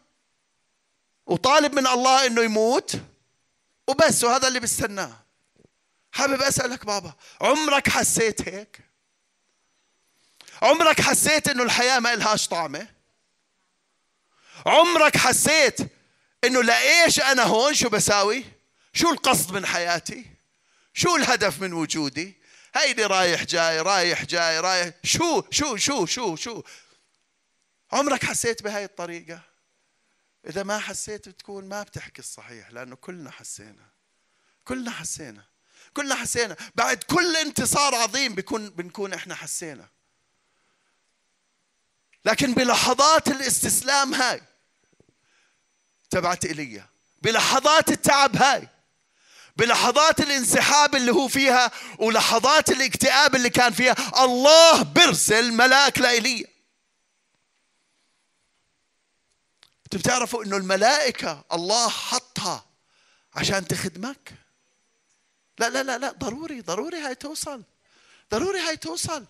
[1.25, 2.95] وطالب من الله إنه يموت.
[3.87, 5.19] وبس وهذا اللي بستناه.
[6.11, 8.79] حابب أسألك بابا عمرك حسيت هيك؟
[10.61, 12.87] عمرك حسيت إنه الحياة ما لهاش طعمة؟
[14.65, 15.77] عمرك حسيت
[16.43, 18.45] إنه لإيش أنا هون؟ شو بساوي؟
[18.93, 20.32] شو القصد من حياتي؟
[20.93, 22.37] شو الهدف من وجودي؟
[22.75, 24.93] هيدي رايح جاي رايح جاي رايح.
[25.03, 26.63] شو شو شو شو شو؟
[27.91, 29.41] عمرك حسيت بهاي الطريقة؟
[30.47, 33.89] إذا ما حسيت بتكون ما بتحكي الصحيح لأنه كلنا حسينا.
[34.65, 35.45] كلنا حسينا.
[35.93, 36.55] كلنا حسينا.
[36.75, 39.87] بعد كل انتصار عظيم بيكون بنكون إحنا حسينا.
[42.25, 44.41] لكن بلحظات الاستسلام هاي
[46.09, 46.89] تبعت ايليا
[47.21, 48.67] بلحظات التعب هاي
[49.55, 53.95] بلحظات الانسحاب اللي هو فيها ولحظات الاكتئاب اللي كان فيها.
[54.23, 56.47] الله برسل ملاك لإيليا
[59.85, 62.65] أنتوا بتعرفوا إنه الملائكة الله حطها
[63.35, 64.33] عشان تخدمك؟
[65.59, 67.63] لا لا لا لا ضروري ضروري هاي توصل.
[68.31, 69.25] ضروري هاي توصل.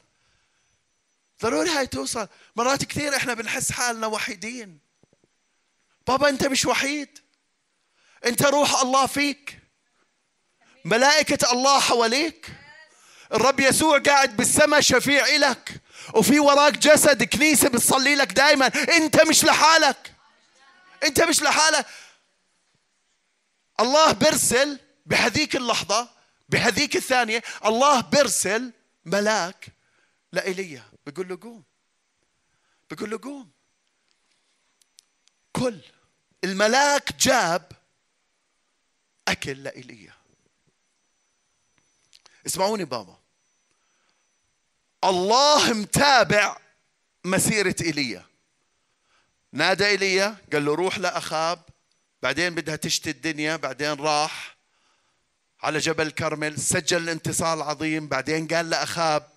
[1.42, 2.28] ضروري هاي توصل.
[2.56, 4.80] مرات كثير إحنا بنحس حالنا وحيدين.
[6.08, 7.20] بابا أنت مش وحيد.
[8.26, 9.63] أنت روح الله فيك.
[10.86, 12.48] ملائكة الله حواليك.
[13.34, 15.82] الرب يسوع قاعد بالسماء شفيع إلك
[16.14, 20.14] وفي وراك جسد كنيسة بتصلي لك دائما انت مش لحالك.
[21.04, 21.86] انت مش لحالك.
[23.80, 26.10] الله بيرسل بهذيك اللحظة
[26.50, 28.72] بهذيك الثانية الله بيرسل
[29.06, 29.68] ملاك
[30.32, 31.64] لإيليا بيقول له قوم.
[32.90, 33.50] بيقول له قوم.
[35.54, 35.80] كل
[36.44, 37.72] الملاك جاب
[39.28, 40.14] أكل لإيليا
[42.46, 43.18] اسمعوني بابا.
[45.04, 46.58] الله متابع
[47.24, 48.26] مسيرة إيليا.
[49.52, 51.60] نادى إيليا قال له روح لأخاب
[52.24, 54.56] بعدين بدها تشتي الدنيا بعدين راح
[55.64, 59.30] على جبل كرمل سجل الانتصار العظيم بعدين قال لأخاب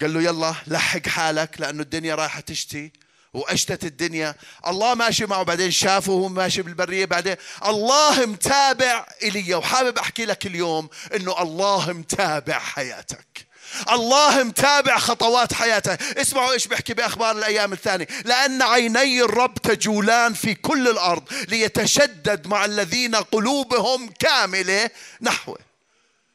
[0.00, 2.92] قال له يلا لحق حالك لأنه الدنيا رايحة تشتي.
[3.34, 4.34] وأشتت الدنيا.
[4.66, 7.04] الله ماشي معه بعدين شافه وهو ماشي بالبرية.
[7.04, 13.50] بعدين الله متابع ايليا وحابب أحكي لك اليوم إنه الله متابع حياتك.
[13.92, 15.94] الله متابع خطوات حياته.
[16.20, 18.06] اسمعوا إيش بيحكي بأخبار الأيام الثانية.
[18.24, 24.90] لأن عيني الرب تجولان في كل الأرض ليتشدد مع الذين قلوبهم كاملة
[25.22, 25.69] نحوه.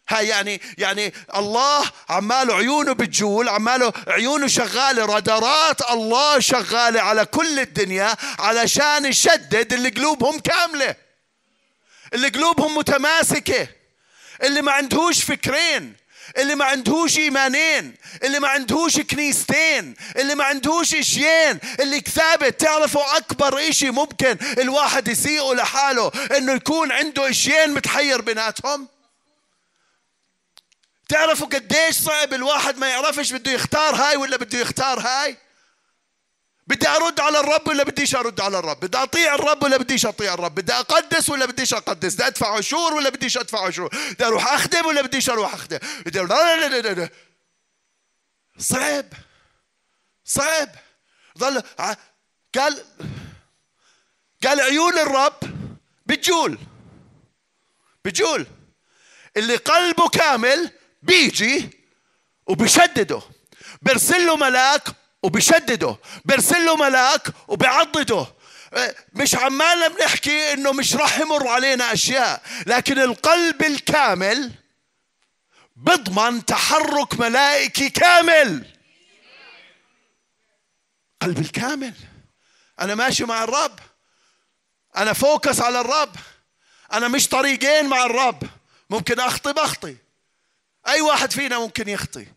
[0.09, 7.59] هاي يعني يعني الله عماله عيونه بتجول عماله عيونه شغالة رادارات الله شغالة على كل
[7.59, 10.95] الدنيا علشان يشدد اللي قلوبهم كاملة
[12.13, 13.67] اللي قلوبهم متماسكة
[14.43, 15.95] اللي ما عندهوش فكرين
[16.37, 23.17] اللي ما عندهوش إيمانين اللي ما عندهوش كنيستين اللي ما عندهوش إشيين اللي ثابت تعرفوا
[23.17, 28.87] أكبر إشي ممكن الواحد يسيئه لحاله إنه يكون عنده إشيين متحير بيناتهم.
[31.09, 35.37] تعرفوا قديش صعب الواحد ما يعرفش بده يختار هاي ولا بده يختار هاي؟
[36.67, 40.33] بدي أرد على الرب ولا بديش أرد على الرب؟ بدي أطيع الرب ولا بديش أطيع
[40.33, 44.47] الرب؟ بدي أقدس ولا بديش أقدس؟ بدي أدفع عشور ولا بديش أدفع عشور؟ بدي أروح
[44.47, 47.09] أخدم ولا بديش أروح أخدم؟ بدي لا لا لا لا.
[48.57, 49.05] صعب.
[50.25, 50.69] صعب.
[51.37, 51.63] ظل
[52.55, 52.83] قال
[54.43, 55.39] قال عيون الرب
[56.05, 56.59] بتجول
[58.05, 58.47] بتجول
[59.37, 60.71] اللي قلبه كامل
[61.05, 61.69] بيجي
[62.47, 63.21] وبشدده
[63.81, 64.87] برسل له ملاك
[65.23, 68.27] وبشدده برسل له ملاك وبعضده
[69.13, 74.51] مش عمالنا بنحكي إنه مش راح يمر علينا أشياء لكن القلب الكامل
[75.75, 78.65] بضمن تحرك ملائكي كامل.
[81.21, 81.93] قلب الكامل.
[82.79, 83.79] أنا ماشي مع الرب.
[84.97, 86.15] أنا focus على الرب.
[86.93, 88.43] أنا مش طريقين مع الرب.
[88.89, 89.95] ممكن أخطي بخطي
[90.87, 92.27] أي واحد فينا ممكن يخطي.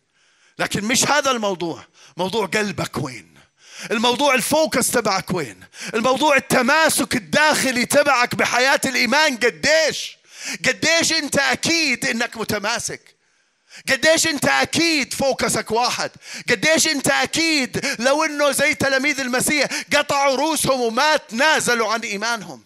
[0.59, 1.85] لكن مش هذا الموضوع.
[2.17, 3.33] موضوع قلبك وين؟
[3.91, 5.59] الموضوع ال focus تبعك وين؟
[5.93, 9.37] الموضوع التماسك الداخلي تبعك بحياة الإيمان.
[9.37, 10.17] قديش؟
[10.65, 13.15] قديش أنت أكيد أنك متماسك؟
[13.89, 16.11] قديش أنت أكيد فوكسك واحد؟
[16.49, 22.63] قديش أنت أكيد لو إنه زي تلاميذ المسيح قطعوا رؤوسهم وما تنازلوا عن إيمانهم؟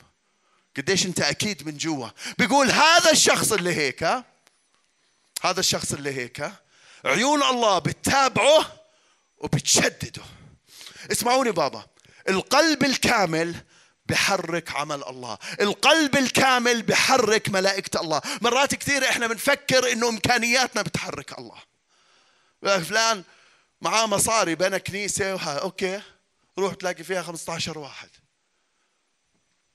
[0.77, 4.23] قديش أنت أكيد من جوا؟ بيقول هذا الشخص اللي هيك
[5.43, 6.51] هذا الشخص اللي هيك
[7.05, 8.79] عيون الله بتتابعه
[9.37, 10.21] وبتشدده.
[11.11, 11.85] اسمعوني بابا
[12.29, 13.55] القلب الكامل
[14.05, 15.37] بحرك عمل الله.
[15.61, 18.21] القلب الكامل بحرك ملائكة الله.
[18.41, 21.57] مرات كثير إحنا بنفكر إنه إمكانياتنا بتحرك الله.
[22.61, 23.23] فلان
[23.81, 26.01] معاه مصاري بنى كنيسة وها أوكي
[26.57, 28.09] روح تلاقي فيها 15 واحد.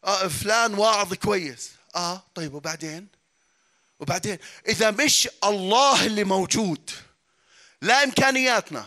[0.04, 1.70] آه فلان واعظ كويس.
[1.96, 3.17] آه طيب وبعدين؟
[4.00, 6.90] وبعدين إذا مش الله اللي موجود
[7.82, 8.84] لا إمكانياتنا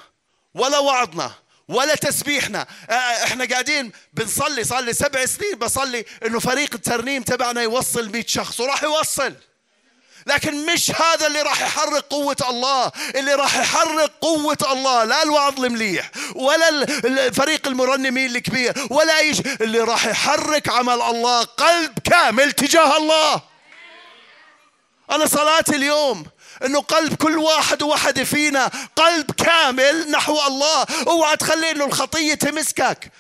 [0.54, 1.32] ولا وعظنا
[1.68, 2.68] ولا تسبيحنا.
[2.90, 8.10] آه، آه، إحنا قاعدين بنصلي صار لي سبع سنين بصلي إنه فريق الترنيم تبعنا يوصل
[8.12, 9.34] 100 شخص وراح يوصل.
[10.28, 12.92] لكن مش هذا اللي راح يحرك قوة الله.
[13.16, 16.86] اللي راح يحرك قوة الله لا الوعظ المليح ولا
[17.32, 19.46] فريق المرنمين الكبير ولا شيء.
[19.62, 23.51] اللي راح يحرك عمل الله قلب كامل تجاه الله.
[25.12, 26.26] أنا صلاتي اليوم
[26.66, 30.86] إنه قلب كل واحد وواحدة فينا قلب كامل نحو الله.
[31.08, 33.12] اوعى تخلي إنه الخطية تمسكك.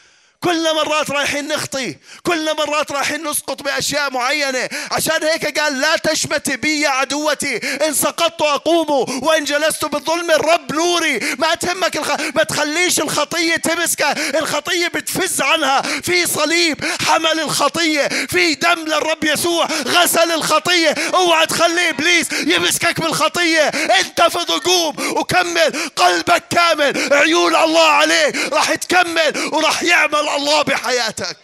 [0.44, 4.70] كلنا مرات رايحين نخطي كلنا مرات رايحين نسقط بأشياء معينة.
[4.92, 7.58] عشان هيك قال لا تشمتي بي يا عدوتي.
[7.58, 11.20] إن سقطت أقوم وإن جلست بالظلم الرب نوري.
[11.38, 12.12] ما تهمك الخ...
[12.36, 15.82] ما تخليش الخطية تمسكها الخطية بتفز عنها.
[15.82, 18.08] في صليب حمل الخطية.
[18.08, 20.96] في دم للرب يسوع غسل الخطية.
[21.14, 23.68] اوعى تخلي إبليس يمسكك بالخطية.
[24.00, 27.14] انتفض وقوم وكمل قلبك كامل.
[27.14, 31.40] عيون الله عليه راح تكمل وراح يعمل الله بحياتك.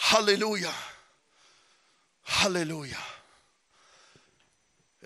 [0.00, 0.74] هللويا.
[2.26, 3.02] هللويا.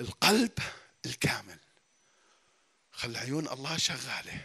[0.01, 0.59] القلب
[1.07, 1.59] الكامل.
[2.93, 4.41] خلي عيون الله شغالة.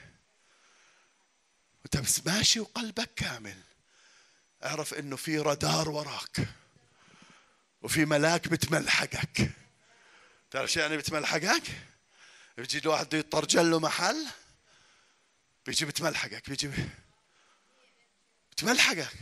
[1.81, 3.61] وانت بس ماشي وقلبك كامل.
[4.63, 6.47] اعرف إنه في رادار وراك.
[7.81, 9.51] وفي ملاك بتملحقك.
[10.51, 11.63] تعرف شو يعني بتملحقك؟
[12.57, 14.27] بيجي الواحد بده يترجل له محل.
[15.69, 16.71] بيجي بتملحقك بيجي
[18.51, 19.13] بتملحقك.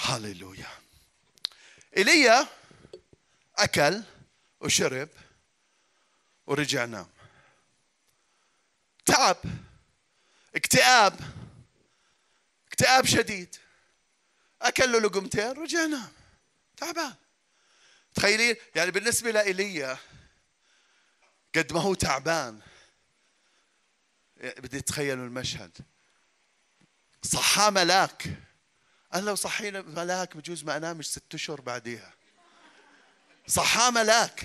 [0.00, 0.68] هاليلويا.
[1.96, 2.48] ايليا
[3.58, 4.02] أكل
[4.60, 5.08] وشرب
[6.46, 7.08] ورجع نام.
[9.06, 9.36] تعب
[10.54, 11.20] اكتئاب
[12.68, 13.56] اكتئاب شديد.
[14.62, 16.12] أكل له لقمتين رجع نام.
[16.76, 17.14] تعبان.
[18.14, 19.98] تخيلين يعني بالنسبة لايليا
[21.54, 22.69] قد ما هو تعبان.
[24.40, 25.78] بدي تخيلوا المشهد.
[27.22, 28.36] صحاه ملاك.
[29.12, 32.14] قال لو صحينا ملاك بجوز ما انامش ست أشهر بعديها.
[33.46, 34.44] صحاه ملاك.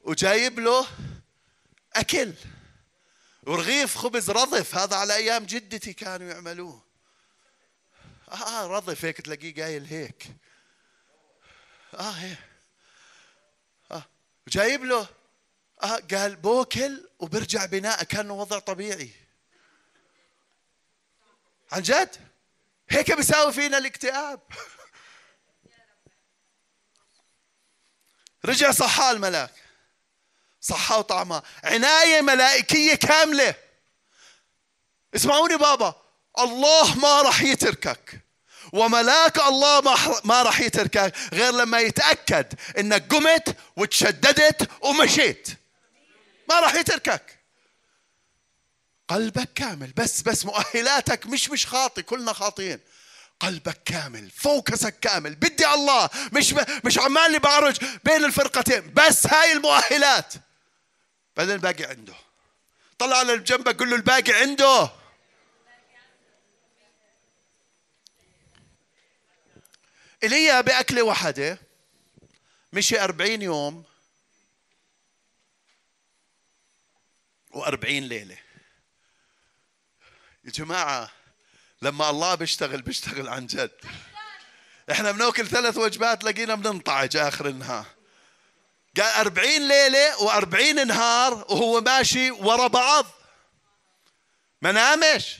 [0.00, 0.86] وجايب له
[1.92, 2.32] أكل.
[3.42, 4.74] ورغيف خبز رضف.
[4.74, 6.82] هذا على أيام جدتي كانوا يعملوه.
[8.28, 9.04] آه رضف.
[9.04, 10.36] هيك تلاقيه قايل هيك.
[11.94, 12.38] آه هيك.
[13.90, 14.04] آه.
[14.48, 15.08] جايب له آه
[15.82, 19.10] قال بوكل وبرجع بناء كأنه وضع طبيعي.
[21.72, 22.16] عن جد؟
[22.88, 24.40] هيك بيساوي فينا الاكتئاب.
[28.44, 29.54] رجع صحاه الملاك.
[30.60, 31.42] صحاه وطعمة.
[31.64, 33.54] عناية ملائكية كاملة.
[35.14, 36.02] اسمعوني بابا.
[36.38, 38.20] الله ما راح يتركك.
[38.72, 39.80] وملاك الله
[40.24, 45.61] ما راح يتركك غير لما يتأكد إنك قمت وتشددت ومشيت.
[46.54, 47.38] ما راح يتركك.
[49.08, 49.92] قلبك كامل.
[49.96, 52.80] بس بس مؤهلاتك مش مش خاطي كلنا خاطئين
[53.40, 55.34] قلبك كامل فوكسك كامل.
[55.34, 56.10] بدي الله.
[56.32, 58.92] مش مش عمالي بعرج بين الفرقتين.
[58.94, 60.34] بس هاي المؤهلات.
[61.36, 62.14] بعدين الباقي عنده.
[62.98, 64.90] طلع على جنبك قول له الباقي عنده.
[70.22, 71.58] ايليا بأكلة واحدة.
[72.72, 73.84] مشي أربعين يوم.
[77.52, 78.38] وأربعين ليلة.
[80.44, 81.10] يا جماعة
[81.82, 83.70] لما الله بيشتغل بيشتغل عن جد.
[84.90, 87.86] إحنا بنأكل ثلاث وجبات لقينا بننطعج آخر النهار.
[88.96, 93.06] قال أربعين ليلة وأربعين نهار وهو ماشي ورا بعض.
[94.62, 95.38] ما نامش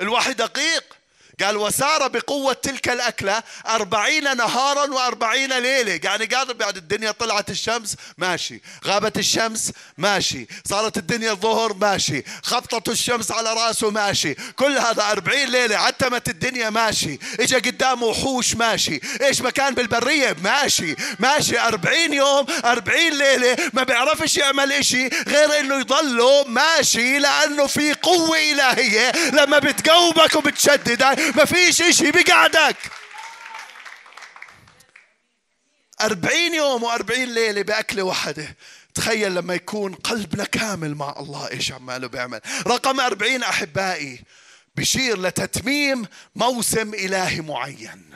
[0.00, 0.99] الواحد دقيق.
[1.42, 6.00] قال وسار بقوة تلك الأكلة أربعين نهارا وأربعين ليلة.
[6.04, 8.60] يعني قال بعد الدنيا طلعت الشمس ماشي.
[8.84, 10.46] غابت الشمس ماشي.
[10.68, 12.22] صارت الدنيا الظهر ماشي.
[12.42, 14.34] خبطت الشمس على رأسه ماشي.
[14.34, 17.18] كل هذا أربعين ليلة عتمت الدنيا ماشي.
[17.40, 19.00] إجا قدامه وحوش ماشي.
[19.22, 20.96] إيش مكان بالبرية؟ ماشي.
[21.18, 21.60] ماشي.
[21.60, 28.38] أربعين يوم أربعين ليلة ما بيعرفش يعمل إشي غير إنه يضله ماشي لأنه في قوة
[28.38, 29.12] إلهية.
[29.32, 32.76] لما بتقومك وبتشددك ما فيش إشي بقعدك
[36.00, 38.56] أربعين يوم وأربعين ليلة بأكلة واحدة.
[38.94, 41.50] تخيل لما يكون قلبنا كامل مع الله.
[41.50, 44.24] إيش عماله بيعمل؟ رقم أربعين أحبائي
[44.76, 46.06] بشير لتتميم
[46.36, 48.14] موسم إلهي معين.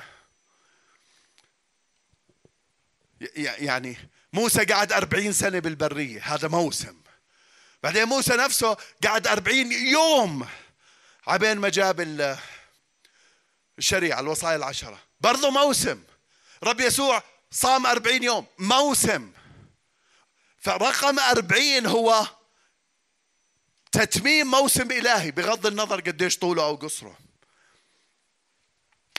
[3.37, 3.97] يعني
[4.33, 6.35] موسى قعد أربعين سنة بالبرية.
[6.35, 6.97] هذا موسم.
[7.83, 10.47] بعدين موسى نفسه قعد أربعين يوم.
[11.27, 12.01] عبين ما جاب
[13.79, 14.99] الشريعة الوصايا العشرة.
[15.21, 16.03] برضو موسم.
[16.63, 18.47] رب يسوع صام أربعين يوم.
[18.59, 19.33] موسم.
[20.59, 22.27] فرقم أربعين هو
[23.93, 27.19] تتميم موسم إلهي بغض النظر قديش طوله أو قصره.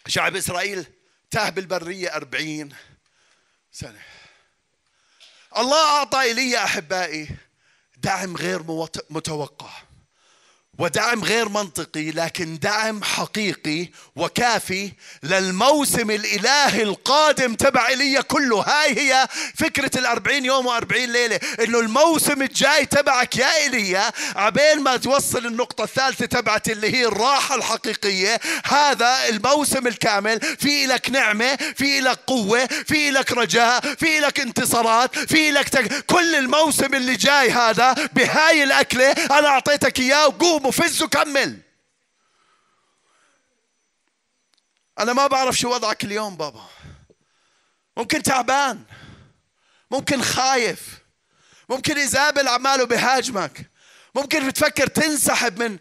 [0.08, 0.86] شعب إسرائيل
[1.32, 2.76] تاه بالبرية أربعين
[3.72, 4.02] سنة.
[5.58, 7.30] الله أعطى إلي أحبائي
[7.98, 8.64] دعم غير
[9.10, 9.72] متوقع.
[10.80, 14.92] ودعم غير منطقي لكن دعم حقيقي وكافي
[15.24, 18.62] للموسم الإلهي القادم تبع إيليا كله.
[18.62, 24.98] هاي هي فكرة الأربعين يوم وأربعين ليلة إنه الموسم الجاي تبعك يا إيليا عبين ما
[24.98, 28.40] توصل النقطة الثالثة تبعت اللي هي الراحة الحقيقية.
[28.66, 35.20] هذا الموسم الكامل في لك نعمة في لك قوة في لك رجاء في لك انتصارات
[35.20, 36.06] في لك تك...
[36.06, 41.62] كل الموسم اللي جاي هذا بهاي الأكلة أنا أعطيتك إياه وقوم مفز وكمل.
[45.00, 46.70] أنا ما بعرف شو وضعك اليوم بابا.
[47.98, 48.84] ممكن تعبان.
[49.92, 51.00] ممكن خايف.
[51.70, 53.72] ممكن إيزابل عماله بهاجمك.
[54.16, 55.80] ممكن بتفكر تنسحب من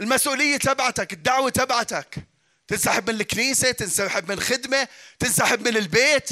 [0.00, 2.26] المسؤولية تبعتك الدعوة تبعتك.
[2.68, 4.88] تنسحب من الكنيسة تنسحب من خدمة
[5.18, 6.28] تنسحب من البيت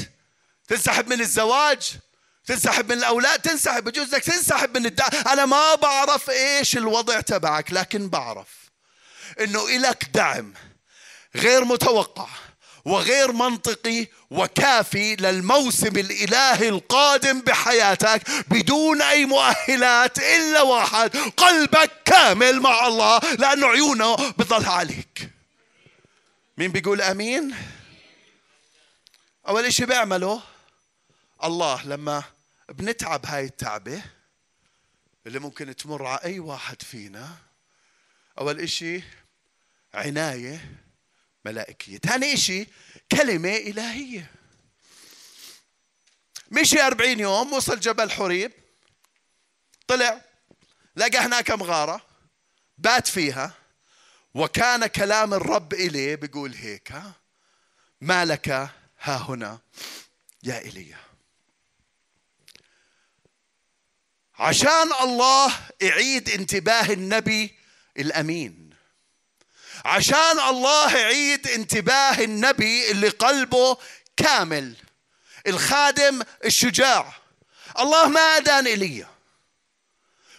[0.69, 1.99] تنسحب من الزواج.
[2.47, 7.73] تنسحب من الأولاد تنسحب بجوز لك تنسحب من الدعم أنا ما بعرف إيش الوضع تبعك
[7.73, 8.49] لكن بعرف
[9.41, 10.55] إنه إلك دعم
[11.37, 12.29] غير متوقع
[12.85, 22.87] وغير منطقي وكافي للموسم الإلهي القادم بحياتك بدون أي مؤهلات إلا واحد قلبك كامل مع
[22.87, 25.31] الله لأنه عيونه بتضلها عليك.
[26.59, 27.55] مين بيقول آمين؟
[29.49, 30.43] أول إشي بيعمله
[31.45, 32.23] الله لما
[32.69, 34.03] بنتعب هاي التعبة
[35.27, 37.37] اللي ممكن تمر على أي واحد فينا.
[38.39, 39.03] أول إشي
[39.95, 40.83] عناية
[41.45, 41.99] ملائكية.
[41.99, 42.67] ثاني إشي
[43.13, 44.31] كلمة إلهية.
[46.51, 48.53] مشي أربعين يوم وصل جبل حريب.
[49.87, 50.21] طلع
[50.97, 52.07] لقى هناك مغارة
[52.79, 53.55] بات فيها.
[54.35, 56.93] وكان كلام الرب إليه بيقول هيك
[58.01, 59.59] ما لك ها هنا
[60.43, 61.04] يا إيليا
[64.39, 67.55] عشان الله يعيد انتباه النبي
[67.99, 68.75] الأمين.
[69.85, 73.77] عشان الله يعيد انتباه النبي اللي قلبه
[74.17, 74.77] كامل
[75.47, 77.13] الخادم الشجاع.
[77.79, 79.09] الله ما أدان إيليا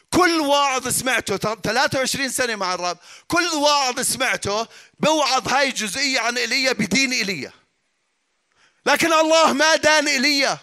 [0.09, 2.97] كل واعظ سمعته 23 سنة مع الرب.
[3.27, 4.67] كل واعظ سمعته
[4.99, 7.51] بوعظ هاي الجزئية عن إيليا بدين إيليا
[8.85, 10.57] لكن الله ما دان إيليا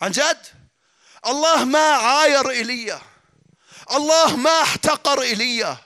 [0.00, 0.57] عن جد؟
[1.28, 3.00] الله ما عاير إيليا
[3.94, 5.76] الله ما احتقر إيليا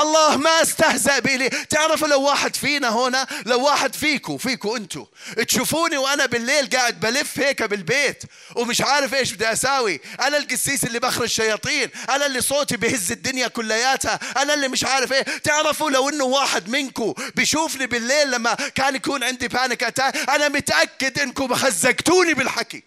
[0.00, 5.06] الله ما استهزأ به تعرفوا لو واحد فينا هنا لو واحد فيكو فيكو أنتو
[5.48, 8.22] تشوفوني وأنا بالليل قاعد بلف هيك بالبيت
[8.56, 10.00] ومش عارف إيش بدي أساوي.
[10.20, 15.12] أنا القسيس اللي بخرج الشياطين أنا اللي صوتي بهز الدنيا كلياتها أنا اللي مش عارف
[15.12, 15.22] إيه.
[15.22, 21.18] تعرفوا لو إنه واحد منكو بيشوفني بالليل لما كان يكون عندي panic attack أنا متأكد
[21.18, 22.82] انكم خزقتوني بالحكي.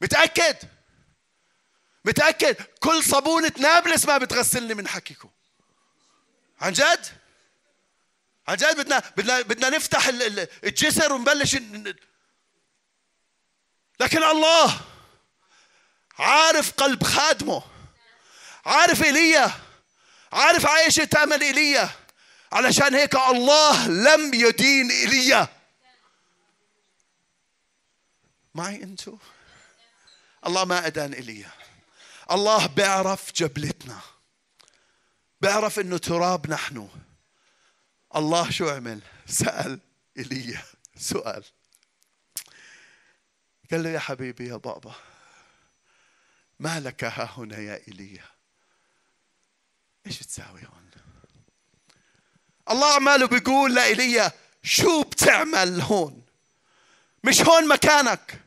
[0.00, 0.56] متأكد؟
[2.06, 5.30] متأكد؟ كل صابونه نابلس ما بتغسلني من حكيكم
[6.60, 7.06] عن جد؟
[8.48, 10.08] عن جد بدنا بدنا بدنا نفتح
[10.64, 11.56] الجسر ونبلش
[14.00, 14.80] لكن الله
[16.18, 17.62] عارف قلب خادمه.
[18.66, 19.50] عارف إيليا.
[20.32, 21.90] عارف عايش تأمل إيليا.
[22.52, 25.48] علشان هيك الله لم يدين إيليا.
[28.54, 29.18] معي انتو؟
[30.46, 31.55] الله ما أدان إيليا.
[32.30, 34.00] الله بيعرف جبلتنا
[35.40, 36.88] بيعرف إنه تراب نحن.
[38.16, 39.80] الله شو عمل؟ سأل
[40.18, 40.62] ايليا
[40.98, 41.44] سؤال.
[43.70, 44.94] قال له يا حبيبي يا بابا
[46.60, 48.24] ما لك ها هنا يا ايليا
[50.06, 50.90] إيش تساوي هون؟
[52.70, 56.22] الله عماله بيقول لإيليا شو بتعمل هون؟
[57.24, 58.40] مش هون مكانك.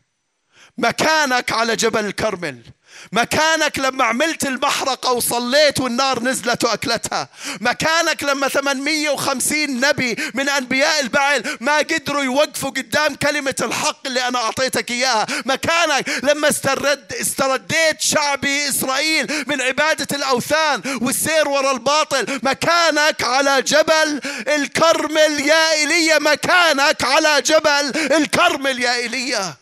[0.78, 2.72] مكانك على جبل الكرمل.
[3.12, 7.30] مكانك لما عملت المحرقة وصليت والنار نزلت وأكلتها.
[7.62, 14.40] مكانك لما 850 نبي من أنبياء البعل ما قدروا يوقفوا قدام كلمة الحق اللي أنا
[14.40, 15.26] أعطيتك إياها.
[15.46, 22.40] مكانك لما استرد استرديت شعبي إسرائيل من عبادة الأوثان والسير وراء الباطل.
[22.44, 29.54] مكانك على جبل الكرمل يا إيليا مكانك على جبل الكرمل يا إيليا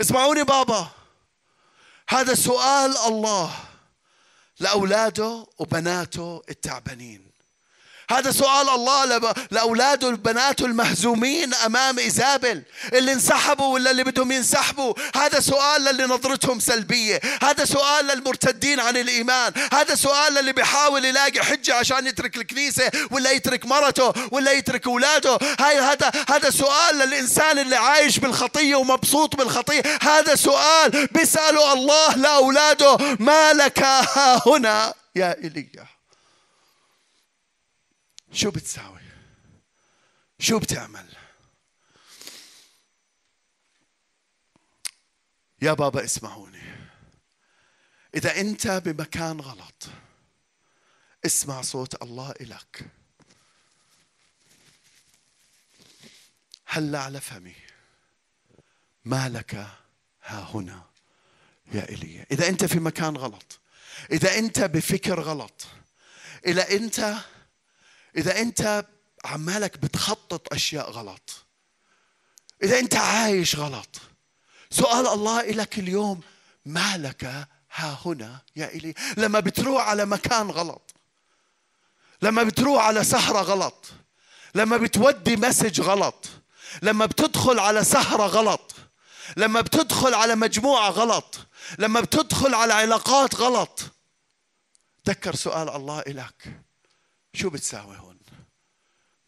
[0.00, 0.88] اسمعوني بابا.
[2.08, 3.54] هذا سؤال الله
[4.60, 7.25] لأولاده وبناته التعبانين.
[8.10, 14.94] هذا سؤال الله لأولاده وبناته المهزومين أمام إيزابل اللي انسحبوا ولا اللي بدهم ينسحبوا.
[15.16, 21.44] هذا سؤال للي نظرتهم سلبية هذا سؤال للمرتدين عن الإيمان هذا سؤال للي بيحاول يلاقي
[21.44, 25.38] حجة عشان يترك الكنيسة ولا يترك مرته ولا يترك أولاده.
[25.60, 29.82] هاي هذا هذا سؤال للإنسان اللي عايش بالخطية ومبسوط بالخطية.
[30.02, 35.95] هذا سؤال بيسأله الله لأولاده ما لك ها هنا يا إيليا
[38.36, 39.00] شو بتساوي؟
[40.38, 41.16] شو بتعمل؟
[45.62, 46.62] يا بابا اسمعوني.
[48.14, 49.88] إذا أنت بمكان غلط
[51.26, 52.90] اسمع صوت الله إلك
[56.66, 57.56] هلا على فمي
[59.04, 59.54] ما لك؟
[60.22, 60.90] ها هنا
[61.72, 62.26] يا إيليا.
[62.30, 63.60] إذا أنت في مكان غلط
[64.10, 65.66] إذا أنت بفكر غلط
[66.46, 67.16] إذا أنت
[68.16, 68.84] إذا أنت
[69.24, 71.30] عمالك بتخطط أشياء غلط
[72.62, 74.00] إذا أنت عايش غلط
[74.70, 76.20] سؤال الله لك اليوم
[76.66, 77.24] ما لك
[77.72, 80.94] ها هنا يا إلي؟ لما بتروح على مكان غلط
[82.22, 83.86] لما بتروح على سهرة غلط
[84.54, 86.26] لما بتودي مسج غلط
[86.82, 88.72] لما بتدخل على سهرة غلط
[89.36, 91.38] لما بتدخل على مجموعة غلط
[91.78, 93.80] لما بتدخل على علاقات غلط.
[95.04, 96.65] تذكر سؤال الله إلك.
[97.36, 98.18] شو بتساوي هون؟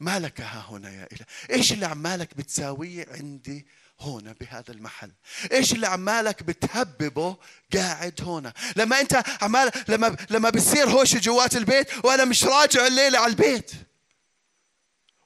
[0.00, 1.26] ما لك ها هنا يا إله.
[1.50, 3.66] إيش اللي عمالك بتساويه عندي
[4.00, 5.12] هنا بهذا المحل؟
[5.52, 7.36] إيش اللي عمالك بتهببه
[7.74, 13.18] قاعد هنا؟ لما أنت عمال لما لما بتصير هوش جوات البيت وأنا مش راجع الليلة
[13.18, 13.70] على البيت.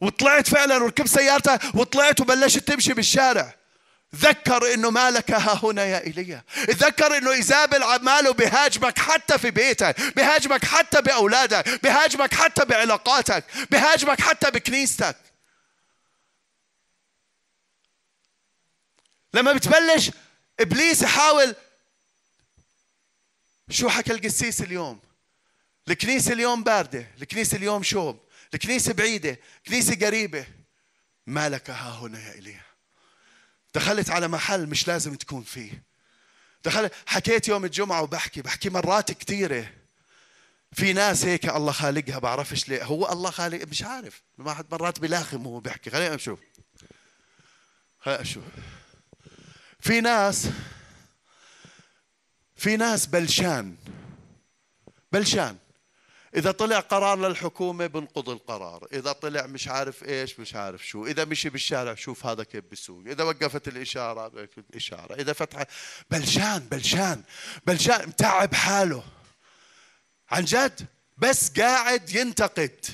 [0.00, 3.61] وطلعت فعلا وركبت سيارته وطلعت وبلشت تمشي بالشارع.
[4.16, 6.44] ذكر إنه مالك ها هنا يا إيليا.
[6.66, 14.20] تذكر إنه ايزابل ماله بهاجمك حتى في بيتك بهاجمك حتى باولادك بهاجمك حتى بعلاقاتك بهاجمك
[14.20, 15.16] حتى بكنيستك.
[19.34, 20.10] لما بتبلش
[20.60, 21.54] إبليس يحاول
[23.70, 25.00] شو حكى القسيس اليوم؟
[25.88, 28.20] الكنيسة اليوم باردة الكنيسة اليوم شوب
[28.54, 30.46] الكنيسة بعيدة كنيسة قريبة.
[31.26, 32.71] ما لك ها هنا يا إليه
[33.74, 35.82] دخلت على محل مش لازم تكون فيه.
[36.64, 39.70] دخلت حكيت يوم الجمعة وبحكي بحكي مرات كثيرة
[40.72, 42.84] في ناس هيك الله خالقها بعرفش ليه.
[42.84, 44.22] هو الله خالق مش عارف.
[44.38, 45.90] واحد مرات بلاخم وهو بيحكي.
[45.90, 46.38] خلينا نشوف
[48.00, 48.44] خلينا نشوف
[49.80, 50.48] في ناس
[52.56, 53.76] في ناس بلشان.
[55.12, 55.58] بلشان.
[56.36, 58.88] إذا طلع قرار للحكومة بنقض القرار.
[58.92, 61.06] إذا طلع مش عارف إيش مش عارف شو.
[61.06, 63.04] إذا مشي بالشارع شوف هذا كيف بيسوق.
[63.06, 65.62] إذا وقفت الإشارة الإشارة إذا فتح
[66.10, 67.22] بلشان بلشان
[67.66, 68.08] بلشان.
[68.08, 69.04] متعب حاله.
[70.30, 70.86] عن جد.
[71.18, 72.84] بس قاعد ينتقد.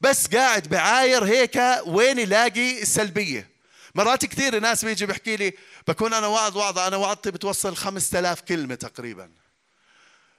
[0.00, 3.50] بس قاعد بعاير هيك وين يلاقي السلبية
[3.94, 5.52] مرات كثير ناس بيجي بيحكي لي
[5.88, 9.30] بكون أنا واعظ وعظة أنا وعظتي بتوصل 5000 كلمة تقريبا.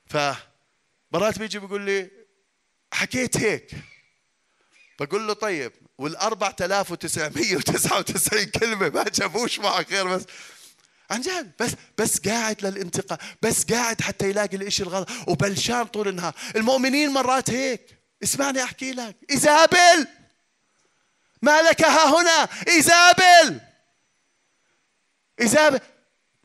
[0.06, 0.18] ف
[1.12, 2.25] مرات بيجي بيقول لي
[2.94, 3.72] حكيت هيك.
[5.00, 10.24] بقول له طيب وال 4999 كلمة ما جابوش معك غير بس.
[11.12, 16.34] عن جد بس بس قاعد للانتقاء بس قاعد حتى يلاقي الإشي الغلط وبلشان طول النهار.
[16.56, 18.00] المؤمنين مرات هيك.
[18.24, 19.16] اسمعني أحكي لك.
[19.32, 20.08] ايزابل
[21.42, 23.60] ما لك ها هنا؟ ايزابل
[25.42, 25.80] ايزابل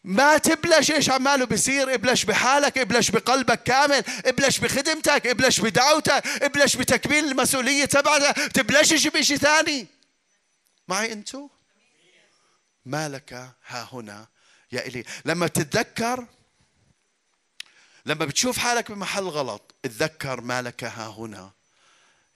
[0.05, 6.76] ما تبلش إيش عماله بيصير؟ ابلش بحالك ابلش بقلبك كامل ابلش بخدمتك ابلش بدعوتك ابلش
[6.76, 9.86] بتكميل المسؤولية تبعتك تبلشش بشيء ثاني؟
[10.88, 11.48] معي أنتو؟
[12.86, 13.32] مالك
[13.66, 14.26] ها هنا
[14.72, 15.05] يا إلي.
[15.24, 16.26] لما تتذكر
[18.07, 21.51] لما بتشوف حالك بمحل غلط تذكر مالك ها هنا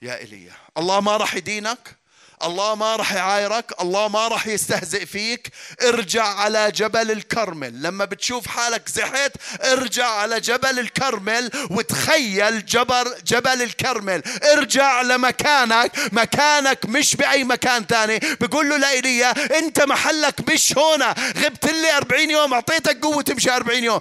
[0.01, 0.51] يا إلي.
[0.77, 1.95] الله ما راح يدينك.
[2.43, 5.47] الله ما راح يعايرك الله ما راح يستهزئ فيك.
[5.81, 7.83] ارجع على جبل الكرمل.
[7.83, 9.31] لما بتشوف حالك زحت
[9.63, 14.21] ارجع على جبل الكرمل وتخيل جبل جبل الكرمل.
[14.51, 15.91] ارجع لمكانك.
[16.11, 21.15] مكانك مش بأي مكان ثاني بقول له لإيليا أنت محلك مش هنا.
[21.37, 23.99] غبت لي 40 يوم أعطيتك قوة تمشي 40 يوم.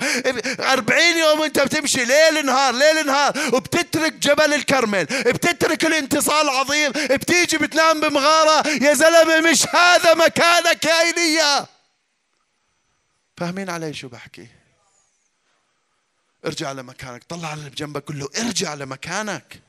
[0.60, 3.32] 40 يوم انت بتمشي ليل نهار ليل نهار.
[3.52, 5.04] وبتترك جبل الكرمل.
[5.04, 6.92] بتترك الانتصال العظيم.
[6.92, 11.66] بتيجي بتنام بمغ المغارة يا زلمة مش هذا مكانك يا إيليا
[13.36, 14.48] فاهمين علي شو بحكي؟
[16.46, 19.62] ارجع لمكانك طلع على اللي بجنبك قل له ارجع لمكانك.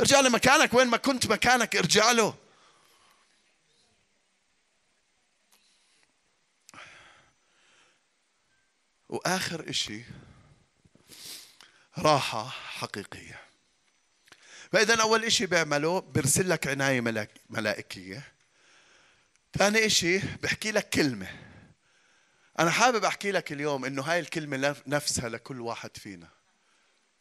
[0.00, 2.34] ارجع لمكانك وين ما كنت مكانك ارجع له.
[9.08, 10.04] وآخر إشي
[11.98, 13.49] راحة حقيقية.
[14.72, 17.00] فإذا أول إشي بيعمله بيرسل لك عناية
[17.50, 18.32] ملائكية.
[19.58, 21.28] ثاني إشي بحكي لك كلمة.
[22.58, 26.28] أنا حابب أحكي لك اليوم إنه هاي الكلمة نفسها لكل واحد فينا.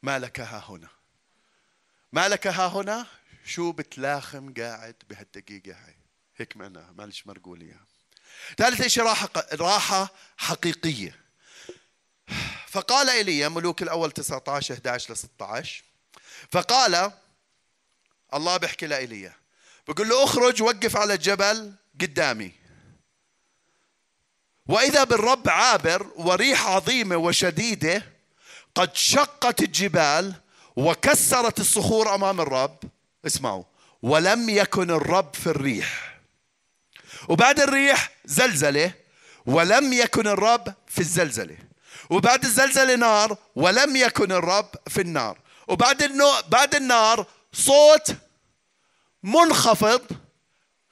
[0.04, 0.90] ما لك ها هنا.
[2.14, 3.06] ما لك ها هنا؟
[3.46, 5.96] شو بتلاخم قاعد بهالدقيقة هاي؟
[6.38, 7.86] هيك معناها معلش مرقول إياها.
[8.58, 11.20] ثالث شيء راحة راحة حقيقية.
[12.68, 15.84] فقال إيليا ملوك الأول 19 11 ل 16
[16.52, 17.12] فقال
[18.34, 19.34] الله بيحكي لإيليا
[19.88, 22.52] بقول له اخرج وقف على الجبل قدامي.
[24.68, 28.04] وإذا بالرب عابر وريح عظيمة وشديدة
[28.76, 30.34] قد شقت الجبال
[30.76, 32.78] وكسرت الصخور أمام الرب.
[33.26, 33.64] اسمعوا.
[34.02, 36.20] ولم يكن الرب في الريح.
[37.30, 38.94] وبعد الريح زلزلة
[39.46, 41.58] ولم يكن الرب في الزلزلة.
[42.10, 45.40] وبعد الزلزلة نار ولم يكن الرب في النار.
[45.68, 46.32] وبعد النو...
[46.50, 48.16] بعد النار صوت
[49.24, 50.02] منخفض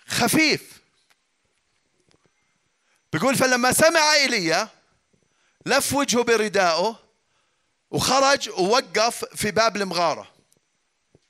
[0.07, 0.81] خفيف.
[3.13, 4.69] بيقول فلما سمع إيليا
[5.65, 6.99] لف وجهه بردائه
[7.91, 10.33] وخرج ووقف في باب المغارة.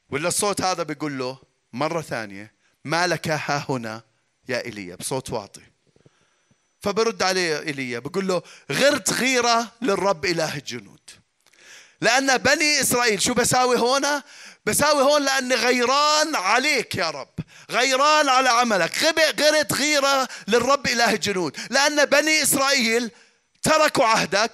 [0.09, 1.37] ولا الصوت هذا بيقول له
[1.73, 2.53] مرة ثانية
[2.85, 4.01] ما لك ها هنا
[4.49, 5.61] يا إيليا؟ بصوت واطي.
[6.79, 11.09] فبرد عليه إيليا بيقول له غرت غيرة للرب إله الجنود.
[12.01, 14.23] لأن بني إسرائيل شو بساوي هنا
[14.67, 17.33] بساوي هون لأني غيران عليك يا رب.
[17.71, 18.91] غيران على عملك.
[19.39, 21.57] غرت غيرة للرب إله الجنود.
[21.69, 23.11] لأن بني إسرائيل
[23.63, 24.51] تركوا عهدك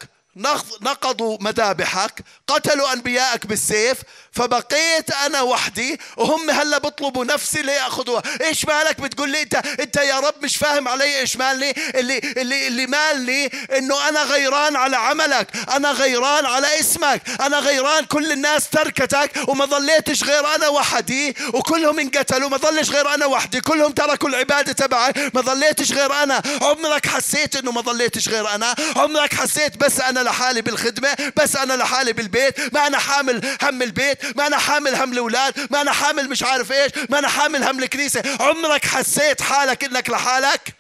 [0.81, 3.97] نقضوا مذابحك قتلوا أنبيائك بالسيف
[4.31, 8.23] فبقيت أنا وحدي وهم هلا بيطلبوا نفسي ليأخذوها.
[8.41, 12.67] إيش مالك بتقول لي أنت؟ أنت يا رب مش فاهم علي إيش مالني؟ اللي اللي
[12.67, 13.45] اللي مالني
[13.77, 19.65] إنه أنا غيران على عملك أنا غيران على اسمك أنا غيران كل الناس تركتك وما
[19.65, 25.13] ظليتش غير أنا وحدي وكلهم انقتلوا ما ظلش غير أنا وحدي كلهم تركوا العبادة تبعي
[25.33, 26.41] ما ظليتش غير أنا.
[26.61, 31.73] عمرك حسيت إنه ما ظليتش غير أنا؟ عمرك حسيت بس أنا لحالي بالخدمة بس أنا
[31.73, 32.73] لحالي بالبيت.
[32.73, 36.71] ما أنا حامل هم البيت ما أنا حامل هم الأولاد ما أنا حامل مش عارف
[36.71, 38.37] إيش ما أنا حامل هم الكنيسة.
[38.39, 40.75] عمرك حسيت حالك إنك لحالك؟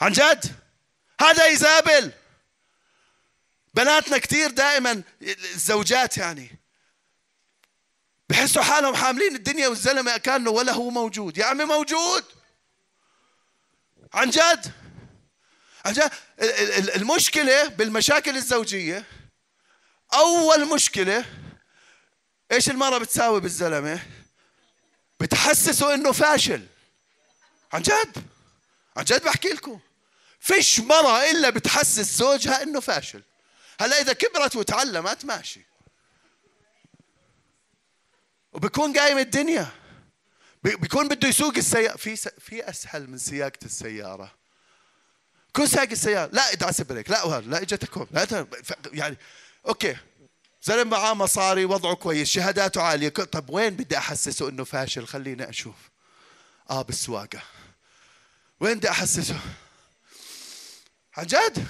[0.00, 0.52] عن جد؟
[1.20, 2.12] هذا إيزابل.
[3.74, 6.58] بناتنا كثير دائما الزوجات يعني
[8.28, 11.38] بحسوا حالهم حاملين الدنيا والزلمة كأنه ولا هو موجود.
[11.38, 12.24] يا عمي موجود.
[14.14, 14.72] عن جد؟
[16.96, 19.04] المشكلة بالمشاكل الزوجية
[20.14, 21.24] أول مشكلة
[22.52, 24.02] إيش المرأة بتساوي بالزلمة؟
[25.20, 26.66] بتحسسه إنه فاشل.
[27.72, 28.24] عن جد؟
[28.96, 29.80] عن جد بحكي لكم.
[30.40, 33.22] فيش مرة إلا بتحسس زوجها إنه فاشل.
[33.80, 35.60] هلا إذا كبرت وتعلمت ماشي.
[38.52, 39.68] وبكون قايم الدنيا.
[40.62, 44.41] بيكون بده يسوق السيارة في في أسهل من سياقة السيارة.
[45.56, 46.30] كون سايق السيارة.
[46.32, 48.46] لا ادعس brake لا وهذا لا اجتك هون لا
[48.92, 49.16] يعني
[49.68, 49.96] okay.
[50.62, 53.08] زلم معاه مصاري وضعه كويس شهاداته عالية.
[53.08, 55.74] طب وين بدي أحسسه إنه فاشل؟ خليني أشوف.
[56.70, 57.42] آه بالسواقة.
[58.60, 59.40] وين بدي أحسسه؟
[61.16, 61.66] عن جد؟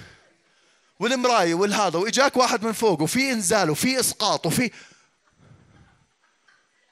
[0.99, 1.99] والمراية والهذا.
[1.99, 4.71] وإجاك واحد من فوق وفي إنزال وفي إسقاط وفي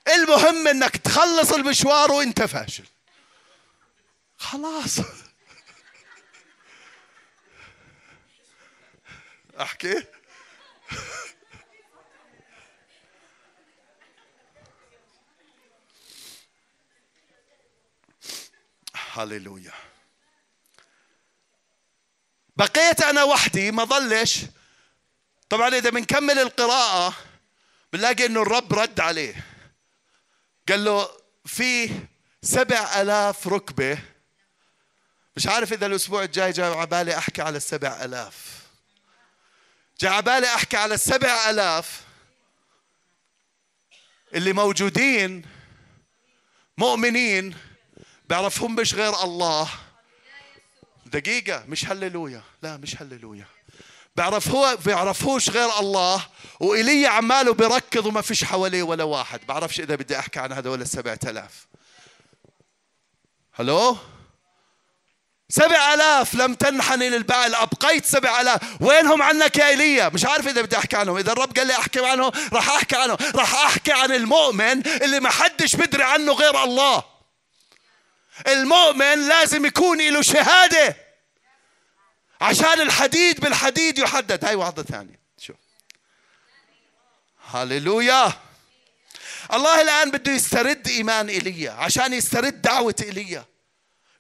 [0.09, 2.85] المهم إنك تخلص المشوار وأنت فاشل.
[4.37, 5.01] خلاص.
[9.63, 10.05] أحكي؟
[19.13, 19.73] هللويا.
[22.57, 24.39] بقيت أنا وحدي ما ظلش.
[25.49, 27.15] طبعا إذا بنكمل القراءة
[27.93, 29.47] بنلاقي إنه الرب رد عليه.
[30.69, 31.11] قال له
[31.45, 31.91] في
[32.43, 33.99] سبع ألاف ركبة.
[35.37, 38.60] مش عارف إذا الأسبوع الجاي جاي على بالي أحكي على السبع ألاف.
[40.01, 42.01] جاء بالي أحكي على السبع آلاف
[44.35, 45.47] اللي موجودين
[46.79, 47.57] مؤمنين
[48.29, 49.71] بيعرفهم مش غير الله.
[51.07, 52.43] دقيقة مش هللويا.
[52.63, 53.47] لا مش هللويا.
[54.17, 56.27] بيعرفوه بيعرفوش غير الله
[56.61, 59.47] وإيليا عماله بيركض وما فيش حواليه ولا واحد.
[59.47, 61.67] بعرفش إذا بدي أحكي عن هذول السبعة آلاف.
[63.53, 63.97] هلو؟
[65.51, 67.55] سبع آلاف لم تنحني للبعل.
[67.55, 68.61] أبقيت سبع آلاف.
[68.81, 71.17] وينهم عنك يا إيليا؟ مش عارف إذا بدي أحكي عنهم.
[71.17, 73.19] إذا الرب قال لي أحكي عنهم راح أحكي عنه.
[73.35, 77.05] راح أحكي عن المؤمن اللي ما حدش بدري عنه غير الله.
[78.49, 80.97] المؤمن لازم يكون له شهادة.
[82.41, 84.45] عشان الحديد بالحديد يحدد.
[84.45, 85.21] هاي واحدة ثانية.
[85.39, 85.57] شوف.
[87.53, 88.33] هللويا.
[89.53, 93.50] الله الآن بده يسترد إيمان إيليا عشان يسترد دعوة إيليا.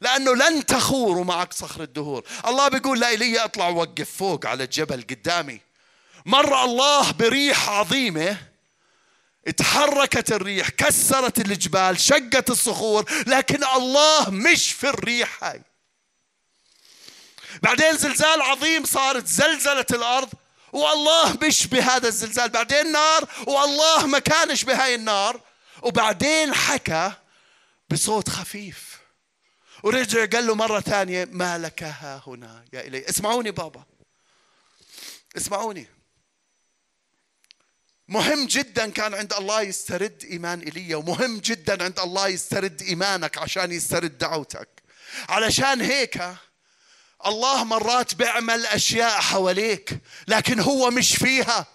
[0.00, 2.24] لأنه لن تخور معك صخر الدهور.
[2.46, 5.60] الله بيقول لإيليا أطلع وقف فوق على الجبل قدامي.
[6.26, 8.36] مر الله بريح عظيمة
[9.48, 15.62] اتحركت الريح كسرت الجبال شقت الصخور لكن الله مش في الريح هاي.
[17.62, 20.28] بعدين زلزال عظيم صارت زلزلت الأرض
[20.72, 22.48] والله مش بهذا الزلزال.
[22.48, 25.40] بعدين نار والله ما كانش بهاي النار.
[25.82, 27.12] وبعدين حكى
[27.90, 28.89] بصوت خفيف.
[29.82, 33.84] ورجع قال له مرة ثانية ما لك ها هنا؟ يا إلي اسمعوني بابا.
[35.36, 35.86] اسمعوني.
[38.08, 43.72] مهم جدا كان عند الله يسترد إيمان إيليا ومهم جدا عند الله يسترد إيمانك عشان
[43.72, 44.68] يسترد دعوتك.
[45.28, 46.22] علشان هيك
[47.26, 51.66] الله مرات بيعمل أشياء حواليك لكن هو مش فيها.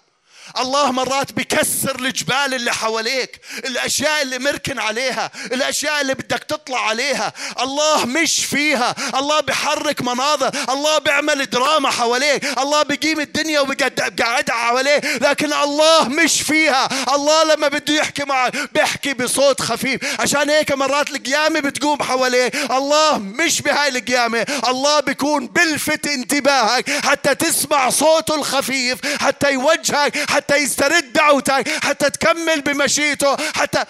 [0.60, 7.32] الله مرات بكسر الجبال اللي حواليك الأشياء اللي مركن عليها الأشياء اللي بدك تطلع عليها.
[7.60, 14.98] الله مش فيها الله بحرك مناظر الله بيعمل دراما حواليك الله بقيم الدنيا وبقعدها حواليه
[14.98, 16.88] لكن الله مش فيها.
[17.14, 20.20] الله لما بده يحكي معك بيحكي بصوت خفيف.
[20.20, 22.50] عشان هيك مرات القيامة بتقوم حواليه.
[22.70, 30.56] الله مش بهاي القيامة الله بيكون بلفت انتباهك حتى تسمع صوته الخفيف حتى يوجهك حتى
[30.56, 33.84] يسترد دعوتك حتى تكمل بمشيئته حتى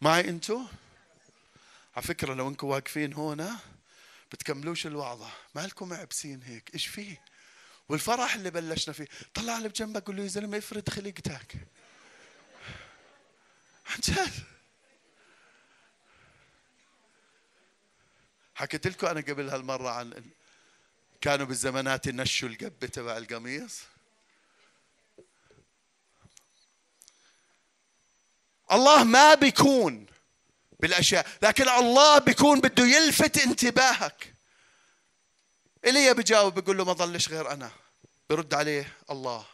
[0.00, 0.62] معي انتو؟
[1.96, 3.58] على فكرة لو انكم واقفين هنا
[4.32, 5.30] بتكملوش الوعظة.
[5.54, 7.20] ما لكم عبسين هيك؟ إيش فيه
[7.88, 9.08] والفرح اللي بلشنا فيه.
[9.34, 11.54] طلع اللي بجنبك قول له يا زلمة افرد خلقتك
[13.86, 14.32] عن جد؟
[18.54, 20.32] حكيت لكم أنا قبل هالمرة عن
[21.20, 23.80] كانوا بالزمانات ينشوا القبة تبع القميص.
[28.72, 30.06] الله ما بيكون
[30.80, 34.34] بالأشياء لكن الله بيكون بده يلفت انتباهك.
[35.84, 37.70] ايليا بجاوب بيقول له ما ضلش غير أنا.
[38.30, 39.46] برد عليه الله.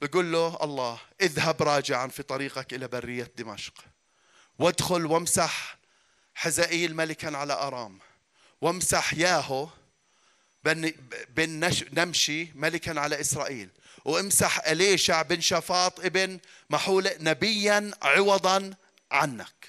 [0.00, 3.74] بيقول له الله اذهب راجعا في طريقك إلى برية دمشق.
[4.58, 5.76] وادخل وامسح
[6.34, 7.98] حزائيل ملكا على أرام.
[8.60, 9.68] وامسح ياهو
[10.64, 10.92] بن,
[11.92, 13.68] نمشي ملكا على إسرائيل.
[14.04, 16.38] وامسح إليشع بن شفاط ابن
[16.70, 18.74] محولة نبيا عوضا
[19.12, 19.68] عنك.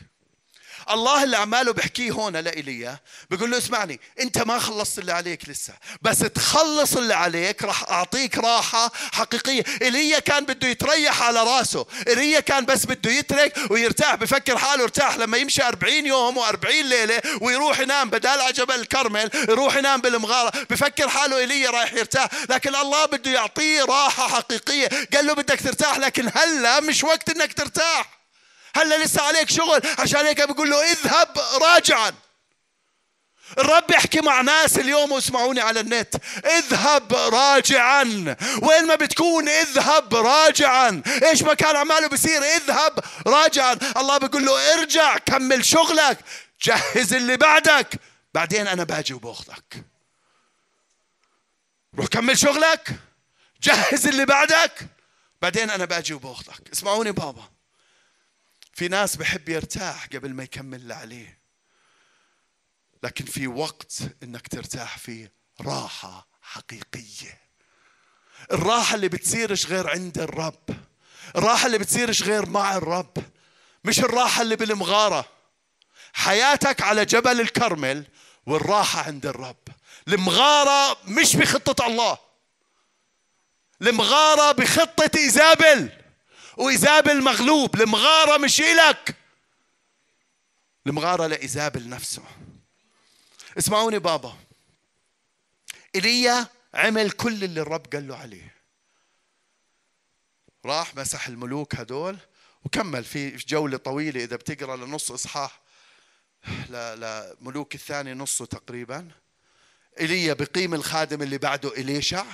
[0.89, 5.73] الله اللي عماله بحكيه هون لإيليا بيقول له اسمعني أنت ما خلصت اللي عليك لسه.
[6.01, 9.63] بس تخلص اللي عليك راح أعطيك راحة حقيقية.
[9.81, 11.85] ايليا كان بده يتريح على راسه.
[12.07, 15.17] ايليا كان بس بده يترك ويرتاح بفكر حاله ارتاح.
[15.17, 20.51] لما يمشي 40 يوم و40 ليلة ويروح ينام بدال على جبل الكرمل يروح ينام بالمغارة
[20.69, 22.29] بفكر حاله ايليا رايح يرتاح.
[22.49, 24.89] لكن الله بده يعطيه راحة حقيقية.
[25.13, 28.14] قال له بدك ترتاح لكن هلا مش وقت إنك ترتاح.
[28.75, 29.81] هلا لسه عليك شغل.
[29.99, 32.13] عشان هيك بقول له اذهب راجعا.
[33.57, 36.15] الرب يحكي مع ناس اليوم واسمعوني على النت.
[36.45, 38.35] اذهب راجعا.
[38.61, 41.01] وين ما بتكون اذهب راجعا.
[41.23, 43.77] إيش ما كان عماله بصير اذهب راجعا.
[43.97, 46.19] الله بيقول له ارجع كمل شغلك
[46.61, 47.99] جهز اللي بعدك.
[48.33, 49.85] بعدين أنا باجي وبأخذك.
[51.97, 52.89] روح كمل شغلك
[53.61, 54.87] جهز اللي بعدك.
[55.41, 56.69] بعدين أنا باجي وبأخذك.
[56.73, 57.54] اسمعوني بابا.
[58.75, 61.39] في ناس بحب يرتاح قبل ما يكمل اللي عليه.
[63.03, 67.41] لكن في وقت إنك ترتاح فيه راحة حقيقية.
[68.51, 70.69] الراحة اللي بتصيرش غير عند الرب.
[71.35, 73.17] الراحة اللي بتصيرش غير مع الرب.
[73.83, 75.25] مش الراحة اللي بالمغارة.
[76.13, 78.05] حياتك على جبل الكرمل
[78.45, 79.67] والراحة عند الرب.
[80.07, 82.17] المغارة مش بخطة الله.
[83.81, 86.04] المغارة بخطة إيزابل.
[86.57, 89.15] وإيزابل مغلوب المغارة مش إلك.
[90.87, 92.23] المغارة لإيزابل نفسه
[93.57, 94.37] اسمعوني بابا.
[95.95, 98.55] إيليا عمل كل اللي الرب قال له عليه.
[100.65, 102.17] راح مسح الملوك هدول
[102.65, 105.61] وكمل في جولة طويلة إذا بتقرأ لنص إصحاح.
[106.69, 109.11] لملوك الثاني نصه تقريبا.
[109.99, 112.25] إيليا بقيم الخادم اللي بعده إليشع.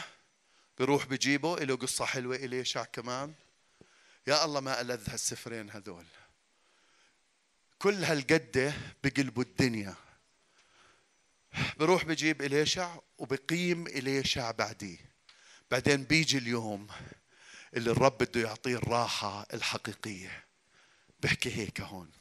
[0.80, 3.34] بروح بجيبه له قصة حلوة إليشع كمان.
[4.28, 6.06] يا الله ما ألذ هالسفرين هذول.
[7.80, 9.96] كل هالقدة بقلبوا الدنيا.
[11.78, 14.98] بروح بجيب إليشع وبقيم إليشع بعديه
[15.72, 16.88] بعدين بيجي اليوم
[17.74, 20.44] اللي الرب بده يعطيه الراحة الحقيقية.
[21.20, 22.12] بحكي هيك هون.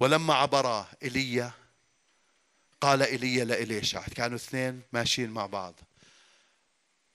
[0.00, 1.52] ولما عبر إيليا
[2.80, 5.74] قال إيليا لإليشع كانوا اثنين ماشيين مع بعض.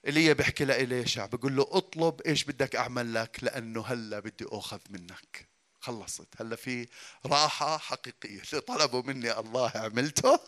[0.06, 5.48] ايليا بيحكي لإليشع بقول له اطلب إيش بدك أعمل لك لأنه هلا بدي أخذ منك.
[5.80, 6.28] خلصت.
[6.40, 6.88] هلا في
[7.26, 8.42] راحة حقيقية.
[8.50, 10.40] اللي طلبوا مني الله عملته.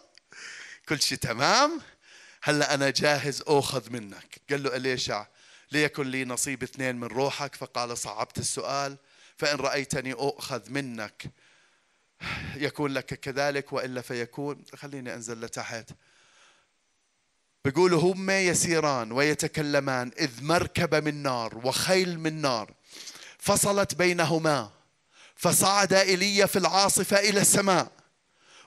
[0.89, 1.81] كل شيء تمام.
[2.43, 4.41] هلا أنا جاهز أخذ منك.
[4.51, 5.27] قال له إليشع
[5.73, 7.55] ليكن لي نصيب اثنين من روحك.
[7.55, 8.97] فقال صعبت السؤال.
[9.37, 11.23] فإن رأيتني أؤخذ منك
[12.57, 14.65] يكون لك كذلك وإلا فيكون.
[14.75, 15.91] خليني أنزل لتحت.
[17.67, 22.73] بيقولوا هم يسيران ويتكلمان إذ مركبة من نار وخيل من نار.
[23.39, 24.71] فصلت بينهما
[25.37, 27.89] فصعد إيليا في العاصفة إلى السماء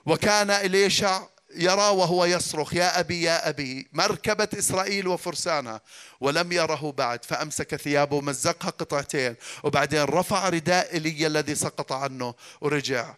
[0.06, 1.22] وكان إليشع
[1.54, 5.80] يرى وهو يصرخ يا أبي يا أبي مركبة إسرائيل وفرسانها
[6.20, 13.14] ولم يره بعد فأمسك ثيابه ومزقها قطعتين وبعدين رفع رداء إيليا الذي سقط عنه ورجع.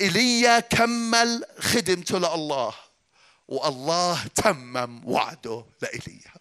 [0.00, 2.85] إيليا كمل خدمته لله
[3.48, 6.32] والله تمم وعده لإيليا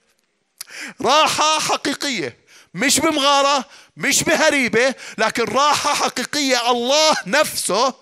[1.01, 2.37] راحة حقيقية
[2.73, 3.65] مش بمغارة
[3.97, 6.71] مش بهريبة لكن راحة حقيقية.
[6.71, 7.93] الله نفسه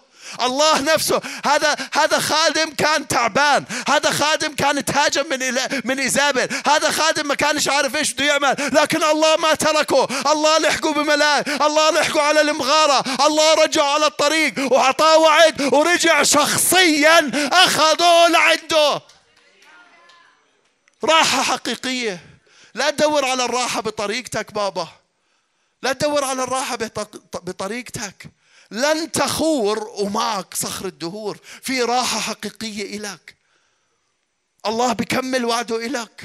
[0.42, 1.22] الله نفسه.
[1.46, 3.66] هذا هذا خادم كان تعبان.
[3.88, 8.56] هذا خادم كان تهاجم من من ايزابل هذا خادم ما كانش عارف إيش بده يعمل.
[8.74, 10.32] لكن الله ما تركه.
[10.32, 13.26] الله لحقه بملاك الله لحقه على المغارة.
[13.26, 19.02] الله رجعه على الطريق وأعطاه وعد ورجع شخصيا اخذه لعنده.
[21.04, 22.20] راحة حقيقية.
[22.76, 24.88] لا تدور على الراحة بطريقتك بابا.
[25.82, 26.78] لا تدور على الراحة
[27.34, 28.33] بطريقتك.
[28.74, 31.38] لن تخور ومعك صخر الدهور.
[31.62, 33.36] في راحة حقيقية إلك.
[34.66, 36.24] الله بكمل وعده إلك.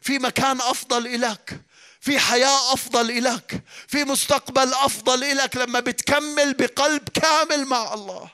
[0.00, 1.60] في مكان أفضل إلك.
[2.00, 3.62] في حياة أفضل إلك.
[3.88, 5.56] في مستقبل أفضل إلك.
[5.56, 8.30] لما بتكمل بقلب كامل مع الله.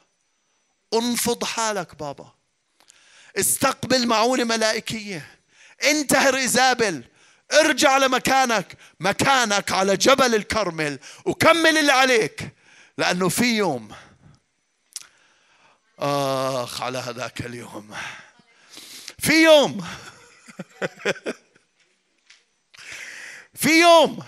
[0.94, 2.32] انفض حالك بابا.
[3.38, 5.38] استقبل معونة ملائكية.
[5.84, 7.04] انتهر إيزابل
[7.52, 8.76] ارجع لمكانك.
[9.00, 10.98] مكانك على جبل الكرمل.
[11.24, 12.59] وكمل اللي عليك.
[12.98, 13.94] لأنه في يوم
[15.98, 17.96] آخ على هذاك اليوم.
[19.18, 19.86] في يوم.
[23.62, 24.26] في يوم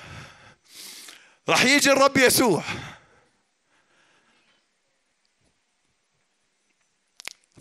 [1.49, 2.65] راح يجي الرب يسوع.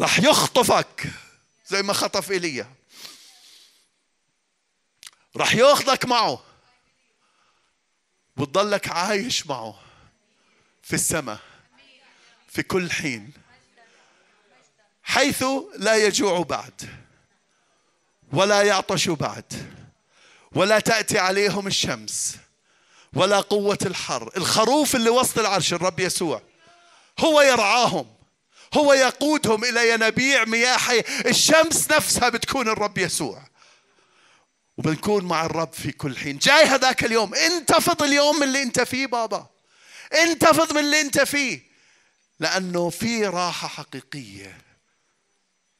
[0.01, 1.07] راح يخطفك
[1.65, 2.73] زي ما خطف إيليا.
[5.35, 6.43] راح ياخذك معه.
[8.37, 9.90] وتضلك عايش معه.
[10.83, 11.39] في السماء
[12.47, 13.33] في كل حين
[15.03, 15.43] حيث
[15.77, 16.89] لا يجوع بعد
[18.33, 19.75] ولا يعطش بعد
[20.51, 22.35] ولا تأتي عليهم الشمس
[23.13, 24.31] ولا قوة الحر.
[24.37, 26.41] الخروف اللي وسط العرش الرب يسوع
[27.19, 28.15] هو يرعاهم
[28.73, 33.43] هو يقودهم إلى ينابيع مياه الشمس نفسها بتكون الرب يسوع.
[34.77, 36.37] وبنكون مع الرب في كل حين.
[36.37, 37.35] جاي هذاك اليوم.
[37.35, 39.50] انتفض اليوم اللي انت فيه بابا.
[40.13, 41.61] انتفض من اللي انت فيه.
[42.39, 44.57] لأنه في راحة حقيقية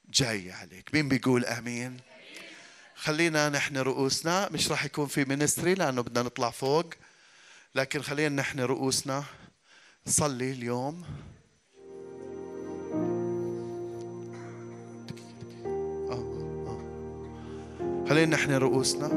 [0.10, 0.94] جاية عليك.
[0.94, 1.98] مين بيقول آمين؟
[2.96, 4.50] خلينا نحن رؤوسنا.
[4.52, 6.86] مش راح يكون في منستري لأنه بدنا نطلع فوق.
[7.76, 9.24] لكن خلينا نحن رؤوسنا.
[10.06, 11.06] صلي اليوم.
[16.12, 18.06] آه، آه.
[18.10, 19.08] خلينا نحن رؤوسنا.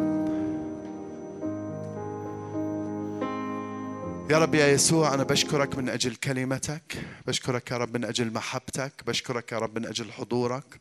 [4.30, 8.92] يا رب يا يسوع أنا بشكرك من أجل كلمتك بشكرك يا رب من أجل محبتك
[9.06, 10.80] بشكرك يا رب من أجل حضورك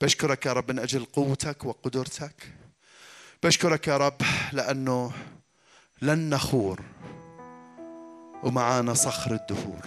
[0.00, 2.34] بشكرك يا رب من أجل قوتك وقدرتك
[3.42, 5.12] بشكرك يا رب لأنه
[6.02, 6.80] لن نخور
[8.42, 9.86] ومعانا صخر الدهور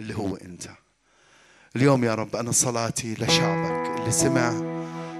[0.00, 0.68] اللي هو أنت.
[1.76, 4.50] اليوم يا رب أنا صلاتي لشعبك اللي سمع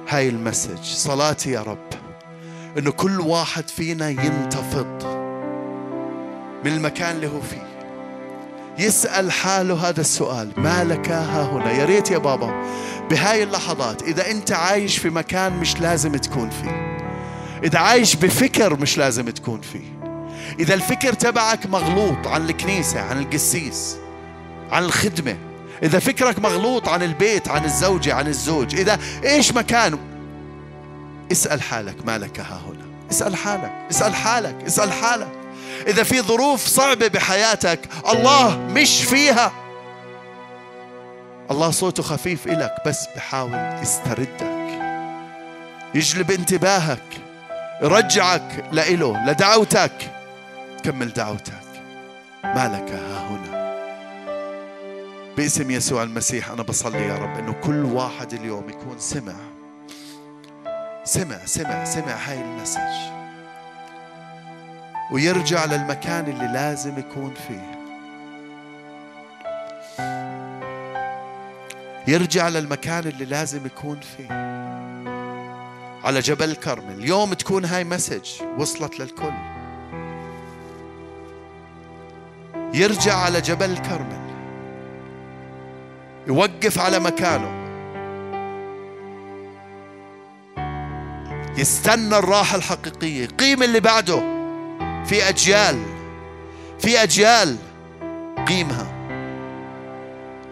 [0.09, 0.83] هاي المسج.
[0.83, 1.89] صلاتي يا رب
[2.79, 5.12] أنه كل واحد فينا ينتفض.
[6.65, 7.73] من المكان اللي هو فيه.
[8.79, 11.71] يسأل حاله هذا السؤال ما لك؟ ها هنا.
[11.73, 12.63] يا ريت يا بابا
[13.11, 16.99] بهاي اللحظات إذا أنت عايش في مكان مش لازم تكون فيه
[17.65, 20.03] إذا عايش بفكر مش لازم تكون فيه
[20.61, 23.97] إذا الفكر تبعك مغلوط عن الكنيسة عن القسيس
[24.71, 25.37] عن الخدمة
[25.83, 29.99] إذا فكرك مغلوط عن البيت عن الزوجة عن الزوج إذا إيش مكانه
[31.33, 32.87] اسأل حالك ما لك؟ ها هنا.
[33.11, 35.42] اسأل حالك اسأل حالك اسأل حالك.
[35.87, 39.53] إذا في ظروف صعبة بحياتك الله مش فيها.
[41.51, 44.53] الله صوته خفيف إلك بس بحاول يستردك
[45.95, 47.21] يجلب انتباهك
[47.83, 49.93] يرجعك لإله لدعوتك.
[50.85, 51.53] كمل دعوتك.
[52.45, 53.63] ما لك ها هنا.
[55.37, 59.35] باسم يسوع المسيح أنا بصلي يا رب إنه كل واحد اليوم يكون سمع.
[61.05, 63.22] سمع سمع سمع هاي ال message.
[65.13, 67.83] ويرجع للمكان اللي لازم يكون فيه.
[72.09, 74.29] يرجع للمكان اللي لازم يكون فيه.
[76.05, 79.33] على جبل الكرمل اليوم تكون هاي message وصلت للكل.
[82.75, 84.23] يرجع على جبل الكرمل
[86.27, 87.63] يوقف على مكانه.
[91.59, 93.27] يستنى الراحة الحقيقية.
[93.27, 94.42] قيم اللي بعده.
[95.05, 95.83] في أجيال
[96.79, 97.57] في أجيال
[98.49, 98.87] قيمها.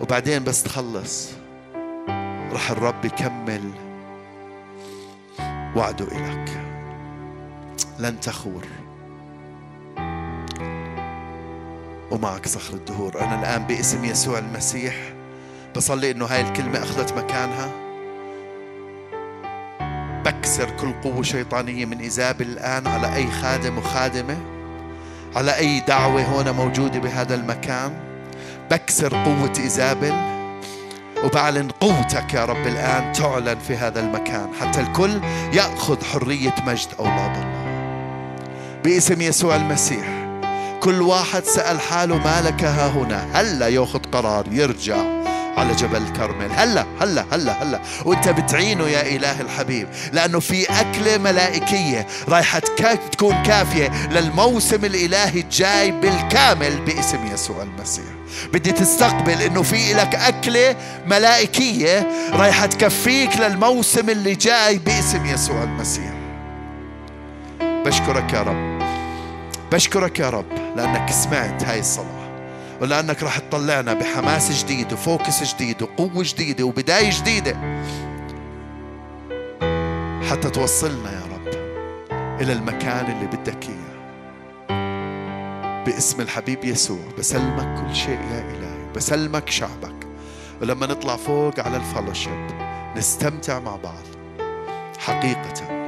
[0.00, 1.30] وبعدين بس تخلص.
[2.52, 3.70] راح الرب يكمل
[5.76, 6.62] وعده إلك
[7.98, 8.64] لن تخور.
[12.10, 13.20] ومعك صخر الدهور.
[13.20, 15.12] أنا الآن باسم يسوع المسيح
[15.76, 17.89] بصلي إنه هاي الكلمة أخذت مكانها.
[20.24, 24.36] بكسر كل قوة شيطانية من إيزابل الآن على أي خادم وخادمة؟
[25.36, 27.92] على أي دعوة هنا موجودة بهذا المكان؟
[28.70, 30.14] بكسر قوة إيزابل
[31.24, 35.20] وبعلن قوتك يا رب الآن تعلن في هذا المكان حتى الكل
[35.52, 37.60] يأخذ حرية مجد أولاد الله.
[38.84, 40.20] باسم يسوع المسيح
[40.80, 45.19] كل واحد سأل حاله ما لك ها هنا؟ هلا ياخذ قرار يرجع.
[45.56, 46.52] على جبل كرمل.
[46.52, 47.80] هلا هلا هلا هلا.
[48.04, 52.58] وانت بتعينه يا إله الحبيب لأنه في أكلة ملائكية رايحة
[53.12, 58.04] تكون كافية للموسم الإلهي الجاي بالكامل باسم يسوع المسيح.
[58.52, 60.76] بدي تستقبل إنه في لك أكلة
[61.06, 66.12] ملائكية رايحة تكفيك للموسم اللي جاي باسم يسوع المسيح.
[67.60, 68.80] بشكرك يا رب.
[69.72, 70.46] بشكرك يا رب
[70.76, 72.19] لأنك سمعت هاي الصلاة.
[72.80, 77.56] ولأنك راح تطلعنا بحماس جديد وفوكس جديد وقوة جديدة وبداية جديدة.
[80.30, 81.48] حتى توصلنا يا رب
[82.40, 83.90] إلى المكان اللي بدك إياه.
[85.84, 90.06] باسم الحبيب يسوع بسلمك كل شيء يا إلهي بسلمك شعبك.
[90.62, 92.46] ولما نطلع فوق على الفلوشيب
[92.96, 94.04] نستمتع مع بعض.
[94.98, 95.80] حقيقة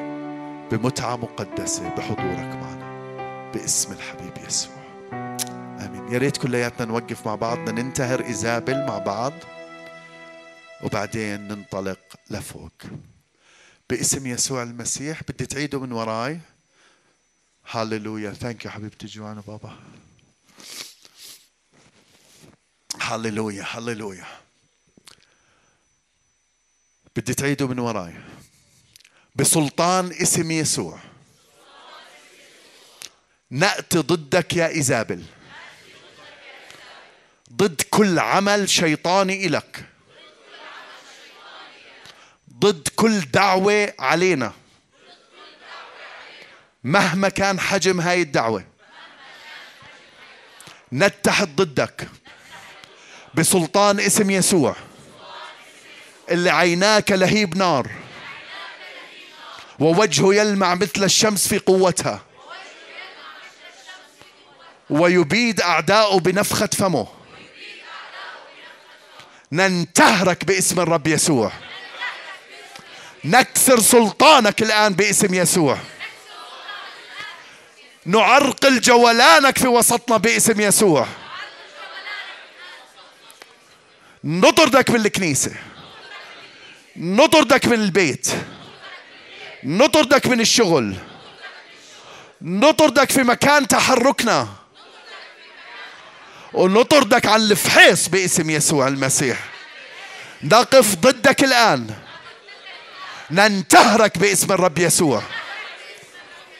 [0.70, 2.92] بمتعة مقدسة بحضورك معنا.
[3.54, 4.81] باسم الحبيب يسوع.
[6.12, 9.32] يا ريت كلياتنا نوقف مع بعض ننتهر إيزابل مع بعض
[10.82, 11.98] وبعدين ننطلق
[12.30, 12.72] لفوق.
[13.90, 16.40] باسم يسوع المسيح بدي تعيدوا من وراي.
[17.70, 19.76] هاليلويا thank you حبيبتي جوانا بابا.
[23.00, 24.26] هاليلويا هاليلويا
[27.16, 28.14] بدي تعيدوا من وراي.
[29.36, 30.98] بسلطان اسم يسوع.
[33.50, 35.24] نأتي ضدك يا إيزابل
[37.62, 39.84] ضد كل عمل شيطاني إلك.
[42.58, 44.52] ضد كل دعوة علينا.
[46.84, 48.64] مهما كان حجم هاي الدعوة.
[50.92, 52.08] نتحد ضدك.
[53.34, 54.76] بسلطان اسم يسوع.
[56.30, 57.90] اللي عيناك لهيب نار.
[59.78, 62.22] ووجهه يلمع مثل الشمس في قوتها.
[64.90, 67.21] ويبيد أعداؤه بنفخة فمه.
[69.52, 71.52] ننتهرك باسم الرب يسوع.
[73.24, 75.78] نكسر سلطانك الآن باسم يسوع.
[78.06, 81.06] نعرقل جولانك في وسطنا باسم يسوع.
[84.24, 85.52] نطردك من الكنيسة.
[86.96, 88.28] نطردك من البيت.
[89.64, 90.96] نطردك من الشغل.
[92.42, 94.61] نطردك في مكان تحركنا.
[96.54, 99.38] ونطردك عن الفحيص باسم يسوع المسيح.
[100.42, 101.94] نقف ضدك الآن.
[103.30, 105.22] ننتهرك باسم الرب يسوع.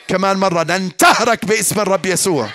[0.07, 2.49] كمان مرة ننتهرك باسم الرب يسوع.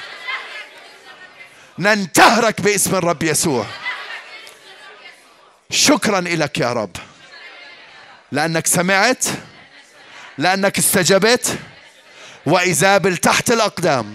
[1.78, 3.66] ننتهرك باسم الرب يسوع.
[5.70, 6.96] شكرا لك يا رب.
[8.32, 9.24] لأنك سمعت
[10.38, 11.58] لأنك استجبت
[12.46, 14.14] وإيزابل تحت الأقدام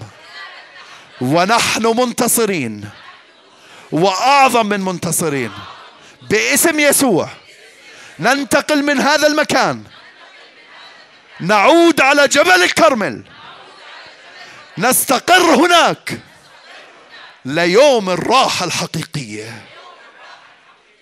[1.22, 2.90] ونحن منتصرين.
[3.94, 5.52] وأعظم من منتصرين.
[6.22, 7.30] باسم يسوع
[8.20, 9.84] ننتقل من هذا المكان.
[11.40, 13.24] نعود على جبل الكرمل.
[14.78, 16.20] نستقر هناك
[17.46, 19.62] ليوم الراحة الحقيقية.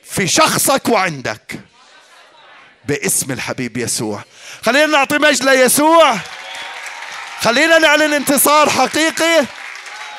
[0.04, 1.60] في شخصك وعندك.
[2.86, 4.24] باسم الحبيب يسوع.
[4.66, 6.18] خلينا نعطي مجد ليسوع.
[7.42, 9.46] خلينا نعلن انتصار حقيقي.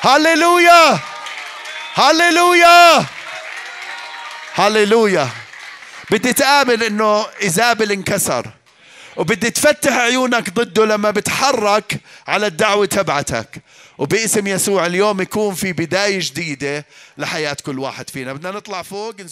[0.01, 1.12] هللويا!
[1.95, 3.05] هللويا
[4.53, 5.29] هللويا
[6.11, 8.47] بدي تآمن إنه ايزابل انكسر
[9.17, 13.61] وبدي تفتح عيونك ضده لما بتحرك على الدعوة تبعتك.
[13.97, 16.85] وباسم يسوع اليوم يكون في بداية جديدة
[17.17, 18.33] لحياة كل واحد فينا.
[18.33, 19.15] بدنا نطلع فوق.